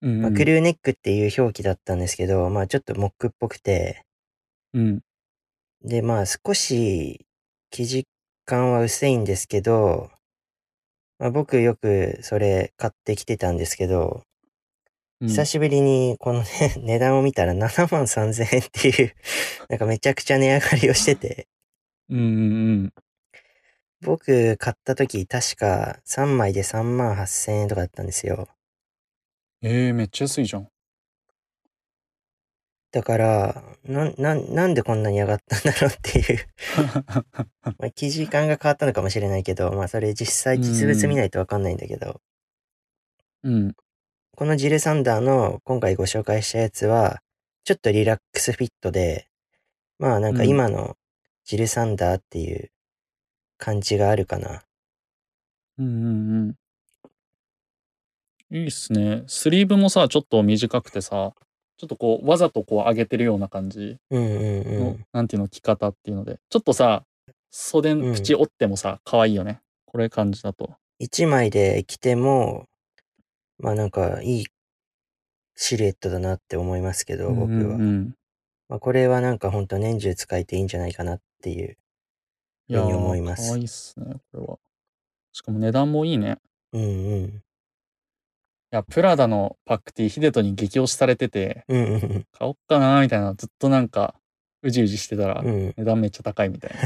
[0.02, 0.34] うん、まあ、うん。
[0.34, 4.04] クルーネックっていう表記だったんですけど、まあちょっとモックっぽくて、
[4.74, 5.00] うん。
[5.84, 7.26] でまあ少し
[7.70, 8.06] 生地
[8.44, 10.10] 感は薄いんですけど、
[11.18, 14.22] まあ、僕よくそれ買ってきてたんですけど、
[15.20, 19.14] うん久しぶりにこのね、 値段を見たら7万3000円っていう、
[19.70, 21.48] なんかめちゃくちゃ値上がりをしてて、
[22.10, 22.22] うんう
[22.84, 22.94] ん
[24.02, 28.48] 僕買った時確か3枚で3万8000円とかだったんですよ。
[29.62, 29.70] うん。
[29.70, 30.68] えー、めっちゃ安いじゃん。
[32.96, 36.38] だから、な、な、なんでこんなに上がったんだろうっていう、
[37.62, 42.22] まあ、生地感が変わったのかもしれないけど、まあそれ実際実物見ないとわかんないんだけど、
[43.42, 43.76] うん。
[44.34, 47.20] このジルサンダーの今回ご紹介したやつは、
[47.64, 49.28] ちょっとリラックスフィットで、
[49.98, 50.96] まあなんかうん今の
[51.44, 52.70] ジルサンダーっていう
[53.58, 54.62] 感じがあるかな。
[55.76, 56.56] うんうん
[58.50, 58.56] うん。
[58.56, 59.24] いいっすね。
[59.26, 61.34] スリーブもさ、ちょっと短くてさ、
[61.78, 65.06] ちょっとこう、わざとこう上げてるような感じうんうんうの、ん。
[65.12, 67.04] なんていうの、着方っていうので、ちょっとさ、
[67.50, 69.60] 袖うん口折ってもさ、可愛いよね。
[69.86, 70.74] これ感じだと。
[70.98, 72.66] 一枚で着ても、
[73.58, 74.46] まあなんかいい
[75.54, 77.46] シルエットだなって思いますけど、僕は。
[77.48, 78.16] うんうんうん
[78.68, 81.76] まあこれはなんかほんと年中使えていいんじゃないかなっていう。
[82.68, 84.58] いやふうに思いー、ます可愛いっすね、これは。
[85.32, 86.38] しかも値段もいいね。
[86.72, 86.86] うんう
[87.26, 87.42] ん。
[88.72, 94.16] いや、プラダのパックティー、ヒデトに激推しされてて、うんうん買おっかなーみたいな、ずっとなんか、
[94.62, 95.48] うじうじしてたらうん。
[95.48, 95.74] う、ん。
[95.76, 96.78] 値段めっちゃ高いみたいな。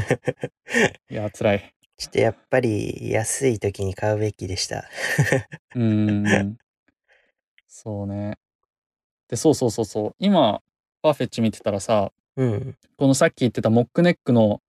[1.09, 1.73] いや、辛い。
[1.97, 4.85] ちょっとやっぱり安い時に買うべきでした。
[5.75, 6.57] うーん。
[7.67, 8.37] そうね。
[9.27, 10.15] で、そうそうそうそう。
[10.19, 10.61] 今、
[11.01, 12.77] パーフェッチ見てたらさ、うん。
[12.95, 14.61] このさっき言ってたモックネックの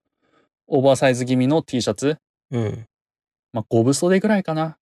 [0.65, 2.17] オーバーサイズ気味の T シャツ？
[2.49, 2.87] うん。
[3.51, 4.77] まあ、5分袖ぐらいかな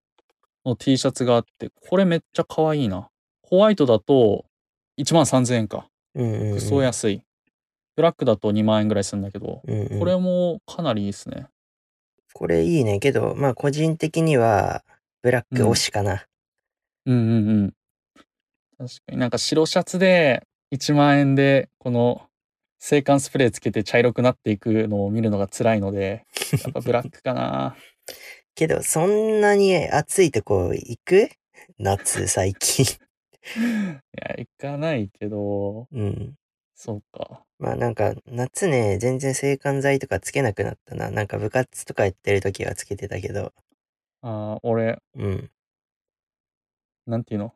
[0.65, 3.09] の T シャツがあって、これめっちゃ可愛いな。
[3.43, 4.45] ホワイトだと
[4.99, 5.87] 1万3000円か。
[6.15, 6.55] うんうん、うん。
[6.55, 7.23] クソ安い。
[7.95, 11.47] ブラックだと2万円ぐらいするんだけど、うんうん、これもかなりいいですね。
[12.33, 12.99] これいいね。
[12.99, 14.83] けど、まあ個人的には、
[15.21, 16.25] ブラック推しかな。
[17.05, 17.73] うんうんうん。
[18.77, 22.23] 確かになんか白シャツで1万円でこの
[22.79, 26.25] 制汗スプレーつけて茶色くなっていくのを見るのが辛いので、
[26.63, 27.75] やっぱブラックかな。
[28.55, 31.29] けど、そんなに暑いとこ行く？
[31.79, 32.85] 夏、最近。
[33.55, 36.35] いや、行かないけど、うん。
[36.75, 37.43] そうか。
[37.59, 41.11] まあなんか、夏ね、全然制汗剤とかつけなくなったな。
[41.11, 43.53] なんか部活とかやってる時はつけてたけど。
[44.21, 45.51] あー俺、うん。
[47.07, 47.53] なんていうの？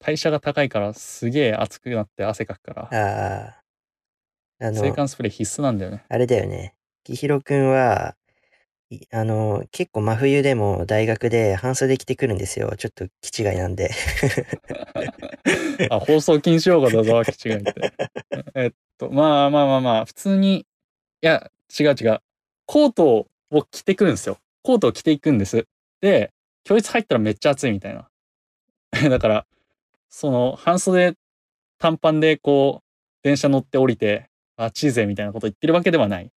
[0.00, 3.62] 代謝が高いからすげえ熱くなって汗かくから、あ
[4.60, 4.66] あ。
[4.66, 6.04] あ制の、汗スプレー必須なんだよね。
[6.08, 6.74] あれだよね。
[7.04, 8.16] きひろくんは、
[8.92, 12.74] いあの、結構真冬でも大学で半袖着てくるんですよ。
[12.76, 13.90] ちょっと気違いなんで。
[15.90, 17.92] あ、放送禁止用語だぞ、気違いって。
[18.54, 20.64] えっと、まあまあまあまあ、普通に、い
[21.26, 22.20] や、違う違う。
[22.66, 24.38] コートを着てくるんですよ。
[24.62, 25.66] コートを着ていくんです。
[26.00, 26.32] で、
[26.64, 28.08] 教室入ったらめっちゃ暑いみたいな。
[29.08, 29.46] だから、
[30.10, 31.14] その、半袖
[31.78, 32.86] 短パンでこう、
[33.22, 36.30] 電車乗って降りて、暑いぜみたいなこと言ってるわけではない。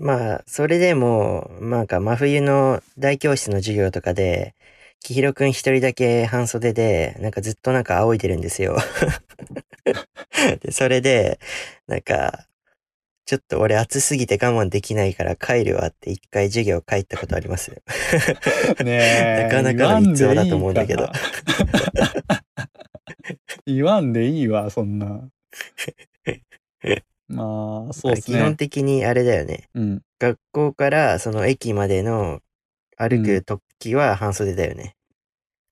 [0.00, 4.54] まあ、それでも、なんか真冬の大教室の授業とかで、
[5.00, 8.78] きひろくん一人だけ半袖で、なんかずっとなんか仰いでるんですよ。
[10.62, 11.38] で、それで、
[11.86, 12.46] なんか、
[13.26, 17.76] ちょっと俺暑すぎて我慢できないから帰るわって一回授業帰ったことありますよ。
[18.82, 19.42] ねえ。
[19.44, 21.10] なかなかの逸話だと思うんだけど。
[23.66, 25.28] 言わんでいいわ、そんな。
[27.30, 28.56] まあ、そうです基本ね。
[28.56, 29.68] 的にあれだよね。
[29.74, 30.02] うん。
[30.18, 32.40] 学校からその駅までの
[32.96, 34.96] 歩く時は半袖だよね。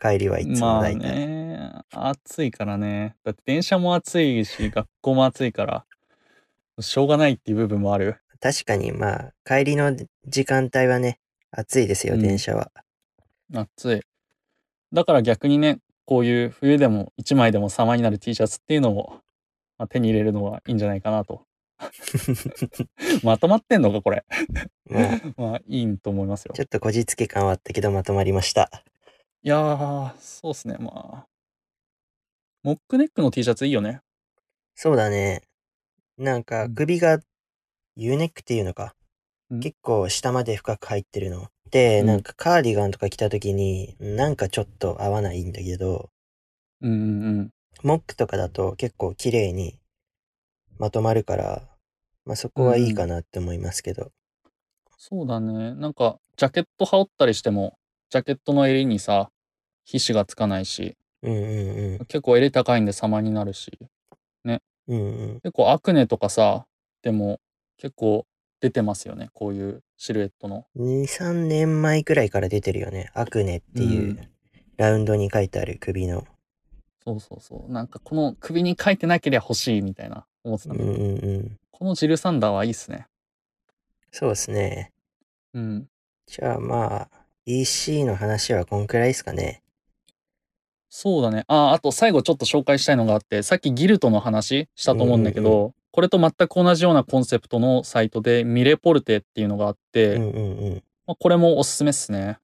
[0.00, 1.10] 帰りはいつもまあ大体。
[1.16, 3.16] ね、暑いからね。
[3.24, 5.84] だって電車も暑いし、学校も暑いから、
[6.80, 8.18] しょうがないっていう部分もある。
[8.40, 11.18] 確かにまあ、帰りの時間帯はね、
[11.50, 12.70] 暑いですよ、うん電車は。
[13.52, 14.00] 暑い。
[14.92, 19.20] だから逆にね、こういう冬でも1枚でも様になる T シャツっていうのを、
[19.76, 21.42] まあ、手に入れるのはいいんじゃないかなと。
[23.22, 24.24] まとまってんのか、これ。
[24.90, 26.60] まあ、 まあ、いいと思いますよち。
[26.60, 28.70] ょっとこじつけ感はあったけどまとまりました。
[29.42, 31.26] いやー、そうっすね、まあ。
[32.62, 34.00] モックネックの T シャツいいよね。
[34.74, 35.42] そうだね。
[36.16, 37.20] なんかうん首が
[37.96, 38.94] U ネックっていうのか。
[39.50, 41.48] うん結構下まで深く入ってるの。
[41.70, 46.10] で、うんなんかカーディガンとか着た時に、なんかちょっと合わないんだけど、
[46.82, 47.50] うんうんうん。
[47.82, 49.78] モックとかだと結構綺麗に
[50.78, 51.62] まとまるから、
[52.24, 54.12] まあそこはいいかなって思いますけど。
[54.96, 55.74] そうだね。
[55.74, 57.78] なんか、ジャケット羽織ったりしても、
[58.10, 59.30] ジャケットの襟にさ、
[59.84, 61.98] 皮脂がつかないし、うんうんうん。
[62.06, 63.78] 結構襟高いんで様になるし、
[64.44, 65.40] うんうん。
[65.42, 66.66] 結構アクネとかさ、
[67.02, 67.40] でも
[67.76, 68.26] 結構
[68.60, 69.28] 出てますよね。
[69.34, 70.66] こういうシルエットの。
[70.76, 73.10] 2、3年前くらいから出てるよね。
[73.14, 74.28] アクネっていううん
[74.78, 76.24] ラウンドに書いてある首の。
[77.04, 77.72] そうそうそう。
[77.72, 81.58] なんかこの首に書いてなければ欲しいみたいな思ってただうんんうんうん。
[81.70, 83.06] このジルサンダーはいいっすね。
[84.12, 84.92] そうですね。
[85.54, 85.88] うん。
[86.26, 87.08] じゃあまあ、
[87.46, 89.62] EC の話はこんくらいですかね。
[90.90, 91.44] そうだね。
[91.48, 100.82] あ、あと最後ちょっと紹介したいのがあって、さっきギルトの話したと思うんだけど、うんこれと全く同じようなコンセプトのサイトでミレポルテっていうのがあって、うんうんうん。
[101.06, 102.38] まあ、これもおすすめっすね。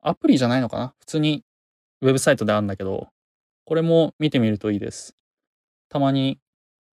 [0.00, 0.94] アプリじゃないのかな？
[0.98, 1.44] 普通に
[2.00, 3.08] ウェブサイトであるんだけど、
[3.64, 5.14] これも見てみるといいです。
[5.88, 6.40] たまに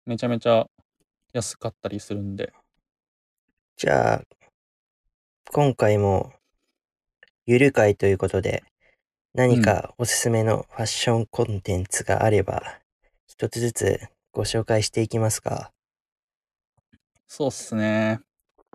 [0.07, 0.67] めちゃめちゃ
[1.33, 2.53] 安かったりするんで。
[3.77, 4.23] じゃあ、
[5.51, 6.33] 今回も、
[7.47, 8.65] ゆる会ということで、
[9.35, 12.81] 何かおすすめのファッションコンテンツがあれば、
[13.27, 14.01] 一つずつ
[14.33, 15.71] ご紹介していきますか？
[17.27, 18.21] そうっすね。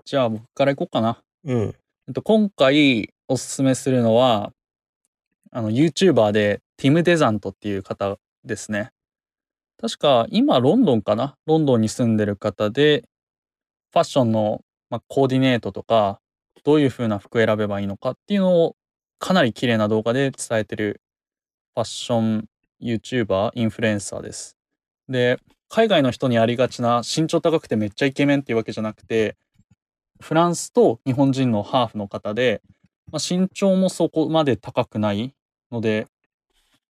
[0.03, 1.21] じゃあ僕からいこうかな。
[1.43, 1.75] うん。
[2.07, 4.51] えっと、今回おすすめするのは、
[5.51, 8.91] あの、YouTuber でティム・デザントっていう方ですね。
[9.79, 11.35] 確か今ロンドンかな？
[11.45, 13.03] ロンドンに住んでる方で、
[13.93, 16.19] ファッションの、まあ、コーディネートとか、
[16.63, 18.75] どういう風な服選べばいいのかっていうのを
[19.19, 21.01] かなり綺麗な動画で伝えてる
[21.75, 22.45] ファッション
[22.81, 24.57] YouTuber、インフルエンサーです。
[25.07, 29.37] で、海外の人にありがちな身長高くてめっちゃイケメンっていうわけじゃなくて、
[30.19, 32.61] フランスと日本人のハーフの方で、
[33.11, 35.33] まあ、身長もそこまで高くない
[35.71, 36.07] ので、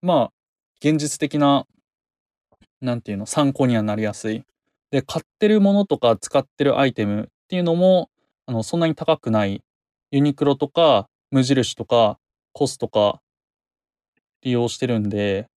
[0.02, 0.32] まあ、
[0.80, 1.66] 現実的な、
[2.84, 4.44] なんていうの、参考にはなりやすい。
[4.90, 8.10] で、買ってるものとか使ってるアイテムっていうのも、
[8.46, 9.62] あの、そんなに高くない。
[10.10, 12.18] ユニクロとか、無印とか、
[12.52, 13.20] コスとか
[14.42, 15.48] 利用してるんで、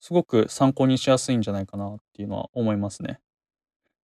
[0.00, 3.20] すごく参考にしやすいんじゃないかなっていうのは思いますね。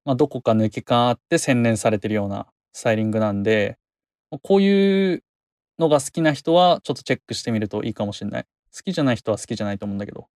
[0.04, 3.78] まあ、どこか抜け感あって洗練されてるようなスタイリングなんで、
[4.42, 5.24] こういう
[5.78, 8.46] のが好きな人はちょっとチェックしてみるといいかもしれない。
[8.76, 10.28] 好きじゃない人は好きじゃないと思うんだけど。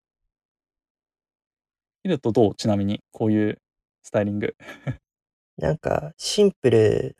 [2.03, 2.55] ヒデトどう？
[2.55, 3.59] ちなみに、こういう
[4.03, 4.57] スタイリング。
[5.59, 7.17] なんか、シンプル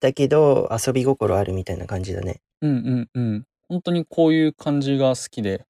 [0.00, 2.40] だけど遊び心あるみたいな感じだね。
[2.60, 3.46] うんうんうん。
[3.68, 5.64] 本当にこういう感じが好きで。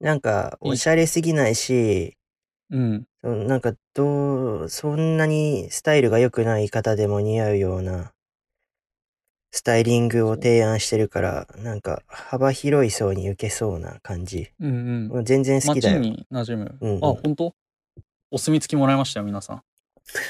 [0.00, 2.16] なんか、おしゃれすぎないし、
[2.70, 3.06] うん。
[3.22, 8.12] そのなんか、どう、そんなにスタイルが良くない方でも似合うような、
[9.50, 14.50] スタイリングを提案してるから、なんか、幅広い層に受けそうな感じ。
[14.60, 15.24] うんうん。
[15.24, 15.98] 全然好きだよ。
[15.98, 16.78] 街に馴染む。
[16.80, 17.54] うんうんあ、本当？
[18.30, 19.62] お墨付きもらいましたよ、皆さん。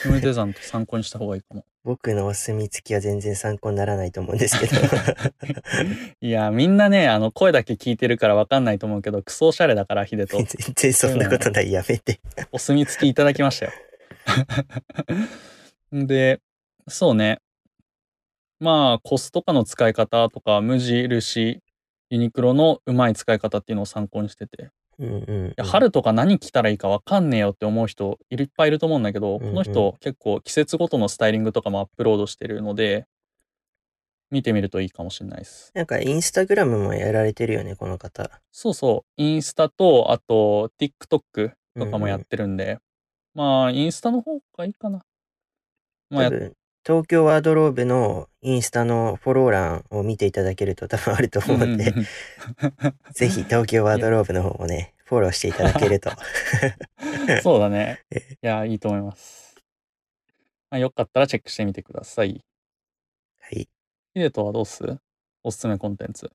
[0.03, 1.65] ヒムデザンと参考にした方がいいかも。
[1.85, 4.73] 僕のお墨付きは全然参考にならないと思うんですけど。
[6.21, 10.37] いや、みんなね、あの、声だけ聞いてるからわかんないと思うけど、クソおしゃれだから、ヒデと。
[10.45, 11.73] 全然そんなことない。
[11.73, 12.21] やめて。
[12.53, 13.73] お墨付きいただきましたよ。
[15.93, 16.41] で、
[16.89, 17.41] そうね。
[18.61, 21.61] まあ、コスとかの使い方とか、無印、
[22.11, 24.71] ユニクロのうまい使い方っていうのを参考にしてて。
[24.99, 33.07] うんうん、春とか何着たらいいかわかんねえよって思う人いっぱいいると思うんだけど、うんうんこの人結構季節ごとのスタイリングとかもアップロードしてるので、
[34.31, 35.73] 見てみるといいかもしれないです。
[35.75, 38.31] なんか、インスタグラムもやられてるよね、この方。
[38.53, 42.79] そうそう、インスタと、あと TikTok とかもやってるんで、
[43.35, 45.03] まあ、インスタの方がいいかな。
[46.11, 46.57] まあ、や多分、
[46.87, 51.93] 東京ワードローブのインスタのフォロー欄を見ていただけると多分あると思うんで、
[53.13, 56.11] ぜひ東京ワードローブの方もね、フォローしていただけると。
[56.11, 58.01] う んそうだね。
[58.43, 59.57] いや、いいと思います。
[60.71, 62.43] まあ、よかったらチェックしてみてください。
[63.41, 63.69] はい。
[64.15, 64.85] ヒデトはどうっす？
[65.43, 66.31] おすすめコンテンツ。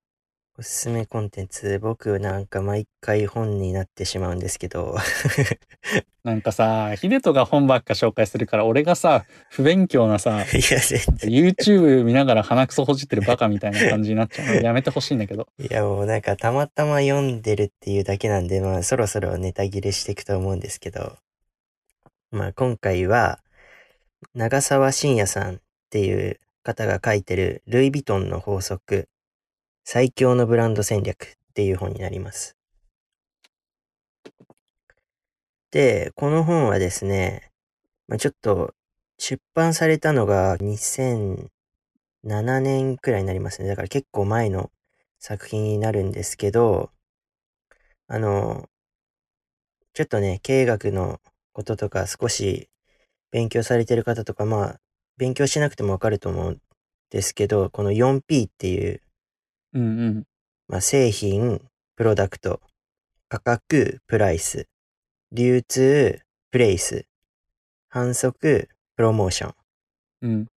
[0.57, 4.95] おすすめコンテンツ、僕なんか毎回本になってしまうんですけど、
[6.23, 10.45] なんかさ、ヒデトが本ばっか紹介するから、俺がさ、不勉強なさ、
[11.27, 14.61] YouTube 見ながら鼻くそほじってるバカみたいな感じになっちゃうの。
[14.61, 15.49] やめてほしいんだけど。
[15.59, 21.17] いやもうなんかたまたま読んでるっていうだけなんで、まあそろそろネタ切れしていくと思うんですけど、
[22.31, 23.41] まあ今回は、
[24.33, 29.09] 長澤信也さんっていう方が書いてるルイ・ヴィトンの法則、
[29.87, 32.57] 最強のブランド戦略っていう本になります。
[35.69, 37.51] で、この本はですね、
[38.07, 38.73] まあ、ちょっと
[39.19, 41.49] 出版されたのが2007
[42.61, 43.67] 年くらいになりますね。
[43.67, 44.71] だから結構前の
[45.19, 46.89] 作品になるんですけど、
[48.07, 48.67] あの、
[49.93, 51.21] ちょっとね、経営学の
[51.53, 52.69] こととか少し
[53.29, 54.79] 勉強されてる方とか、まあ、
[55.17, 56.61] 勉強しなくてもわかると思うん
[57.11, 59.01] ですけど、この 4P っていう、
[59.75, 60.23] うんうん。
[60.67, 61.61] まあ、製品、
[61.95, 62.61] プロダクト、
[63.29, 64.67] 価格、プライス、
[65.31, 67.05] 流通、プレイス、
[67.89, 69.53] 反則、プロモーション
[70.21, 70.47] うん。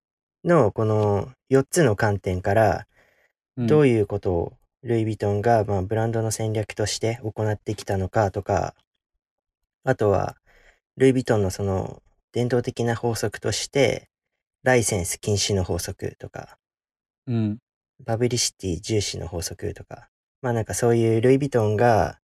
[0.45, 2.87] のこの4つの観点から、
[3.57, 4.53] うん、どういうことを
[4.85, 8.75] ルイ・ヴィトンが、まあ、ブランドの戦略として行ってきたのかとか、
[9.83, 10.37] あとは、
[10.97, 12.03] ルイ・ヴィトンのその
[12.33, 14.09] 伝統的な法則として、
[14.63, 16.59] ライセンス禁止の法則とか、
[17.27, 17.59] うん。
[18.05, 20.09] バブリシティ重視の法則とか、
[20.43, 22.21] まあなんかそういうルイ・ヴィトンが、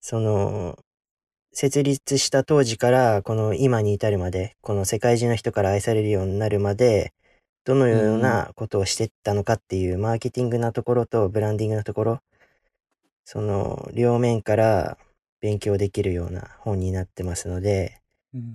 [0.00, 0.78] その、
[1.52, 7.12] 設立した当時からこの今に至るまで、この世界中の人から愛されるようになるまで、
[7.64, 12.20] どのようなことをしてったのかっていうマーケティングなところとブランディングのところ、
[13.24, 14.98] その両面から
[15.40, 18.00] 勉強できるような本になってますので、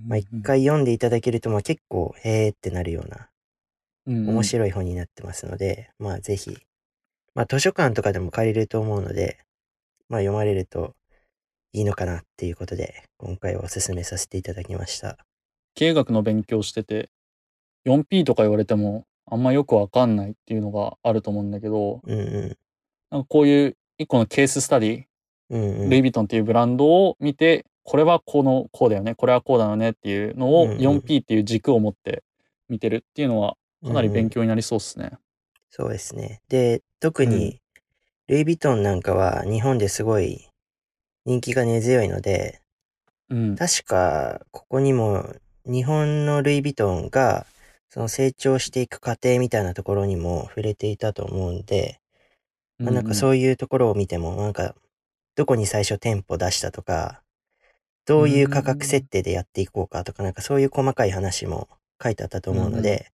[0.07, 3.29] まあ一回読んでいただけるとまあ結構へーってなるような
[4.06, 4.43] 面い。
[4.43, 6.58] 白い本になってますので、まあぜひ、
[7.36, 9.39] まあ図書館とかでも借りれると思うので、
[10.10, 10.95] まあ読まれると
[11.74, 15.18] いいのかなっていうことで、今回はおすすめさせていただきました。
[15.76, 17.10] 経営学の勉強してて、
[17.86, 22.58] 4P とか言われても、あんまよくわかんないっていうのがあると思うんだけど、うんうん。
[23.12, 25.04] なんかこういう一個のケーススタディ、
[25.50, 25.89] うんうん。
[25.89, 32.24] ルイ・ヴィトンっていうブランドを見て、これはこの、こうだよね、これはこうだよねっていうのをうんうん 4P っていう軸を持って
[32.68, 35.20] 見てるっていうのは、かなり勉強になりそうっすね。
[35.72, 36.42] そうですね。
[36.50, 37.62] で、特うんに、
[38.28, 40.50] ルイ・ヴィトンなんかは日本ですごい
[41.26, 42.62] 人気が根強いので、
[43.30, 43.60] うん。
[43.60, 47.48] 確かここにも日本のルイ・ヴィトンが
[47.90, 52.00] その成長していく過程みたいなところにも触れていたと思うんで、
[52.84, 54.76] まあ、なんかそういうところを見ても、なんか、
[55.36, 57.22] どこに最初店舗出したとか、
[58.06, 61.70] どういう価格設定でやっていこうかとか、なんかそういう細かい話も
[62.04, 63.12] 書いてあったと思うので、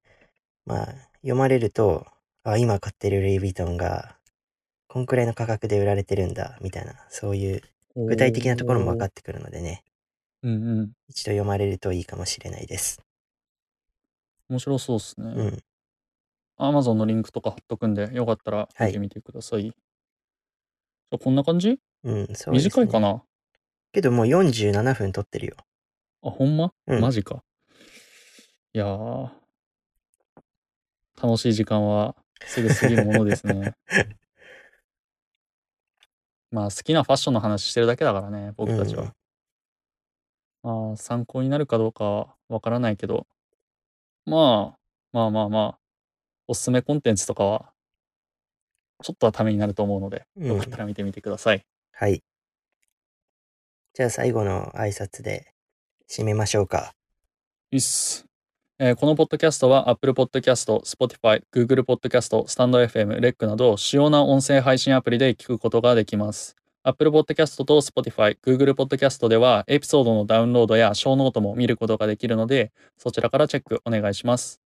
[0.66, 0.88] まあ、
[1.18, 2.06] 読まれると、
[2.44, 4.18] あ、今買ってるルイ・ヴィトンが、
[4.88, 7.62] こんくらいの価格で売られてるんだ、みたいな、そういう
[7.96, 9.84] 具体的なところも分かってくるのでね、
[10.44, 10.92] うんうん。
[11.08, 13.02] 一度読まれるといいかもしれないです。
[14.48, 15.28] 面白そうですね。
[15.28, 15.64] うん。
[16.58, 19.64] Amazon のリンクとか貼っとくんで、よかったらはい見てみてください。
[19.64, 21.80] じゃあこんな感じ？
[22.04, 22.60] うん、そうね。
[22.60, 23.24] 短いかな？
[23.92, 25.56] けどもう47分撮ってるよ。
[26.22, 27.44] あ、ほんま、うんマジか。
[28.74, 29.30] いやー。
[31.22, 33.74] 楽しい時間はすぐ過ぎるものですね。
[36.52, 39.14] まあ好きなファッションの話してるだけだからね、僕たちは。
[40.64, 43.28] まあ参考になるかどうかはわからないけど、
[44.26, 44.80] まあ、
[45.12, 45.80] まあまあまあ、
[46.48, 47.72] おすすめコンテンツとかは、
[49.04, 51.66] ちょっとはためになると思うので、うんよかったら見てみてください。
[51.92, 52.24] はい。
[53.94, 55.54] じゃあ最後の挨拶で
[56.10, 56.94] 締めましょうか。
[57.72, 58.25] いいっす。
[58.78, 66.58] えーこのポッドキャストは Apple Podcast、Spotify、Google Podcast、StandFM、REC など主要な音声配信アプリで聞くことができます。
[66.84, 74.60] Apple Podcast と Spotify、Google Podcast ではエピソードのダウンロードやショーノートも見ることができるので、そちらからチェックお願いします。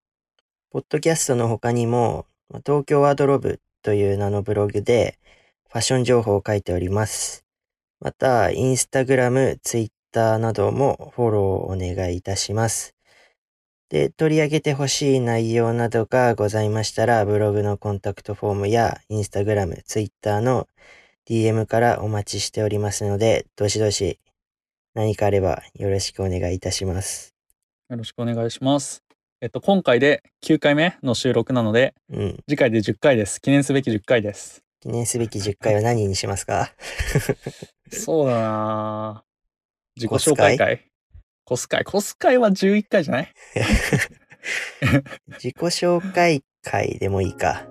[0.72, 2.26] ポッドキャストの他にも、
[2.66, 5.20] 東京ワードロブという名のブログで
[5.70, 7.44] ファッション情報を書いております。
[8.00, 12.97] また、インスタグラム、ツイッターなどもフォローお願いいたします。
[13.90, 20.68] で、取り上げてほしい内容などがございましたら、ブログのコンタクトフォームやインスタグラム、ツイッターの
[21.28, 24.20] DM からお待ちしておりますので、どしどし
[24.94, 27.34] 何かあればよろしくお願いいたします。
[27.90, 29.04] よろしくお願いします。
[29.40, 32.44] えっと、今回で9回目の収録なので、うん。
[32.50, 33.40] 次回で10回です。
[33.40, 34.64] 記念すべき10回です。
[34.82, 36.74] 記念すべき10回は何にしますか？
[37.90, 39.28] そうだなぁ
[39.96, 40.97] 自己紹介会会。
[41.48, 41.86] コス会。
[41.86, 43.34] コス会は11回じゃない？
[45.42, 47.66] 自己紹介会でもいいか。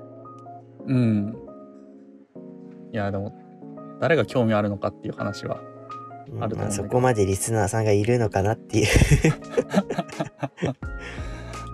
[0.87, 1.37] うん。
[2.93, 3.35] いや、でも、
[4.01, 5.61] 誰が興味あるのかっていう話は。
[5.61, 5.64] う
[6.39, 8.87] んあると思うそこまでリスナーさんがいるのかなっていう。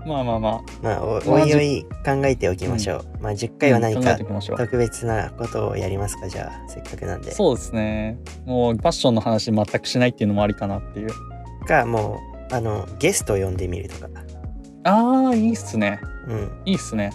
[0.04, 3.04] まあまあままあ、おまあおいおい考えておきましょう。
[3.22, 3.58] まあ、10あ。
[3.58, 4.18] 回は何か。
[4.18, 7.30] 特別なことをやりますか、じゃあ、せっかくなんで。
[7.30, 8.18] そうですね。
[8.44, 11.10] もう、ファッションの話全くしないっていうのもありかなっていう。
[11.64, 14.08] か、もう、あの、ゲストを呼んでみるとか。
[14.84, 16.00] ああ、いいっすね。
[16.28, 16.62] うん。
[16.64, 17.12] いいっすね。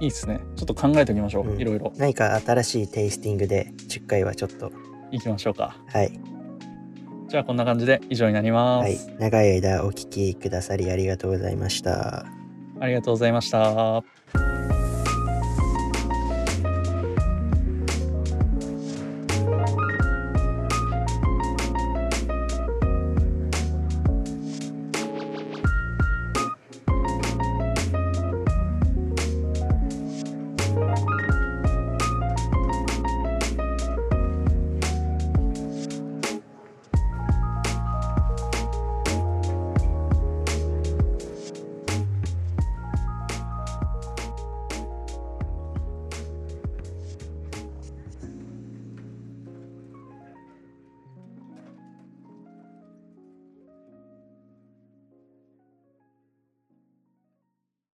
[0.00, 0.40] いいっすね。
[0.56, 1.48] ちょっと考えておきましょう。
[1.48, 1.92] うんいろいろ。
[1.96, 4.72] 何か新しいテイスティングで10回はちょっと、
[5.10, 5.76] 行きましょうか。
[5.88, 6.20] はい。
[7.28, 8.84] じゃあ、こんな感じで以上になります。
[8.84, 9.16] はい。
[9.18, 12.26] 長い間お聞きくださりありがとうございました。
[12.80, 14.69] ありがとうございました。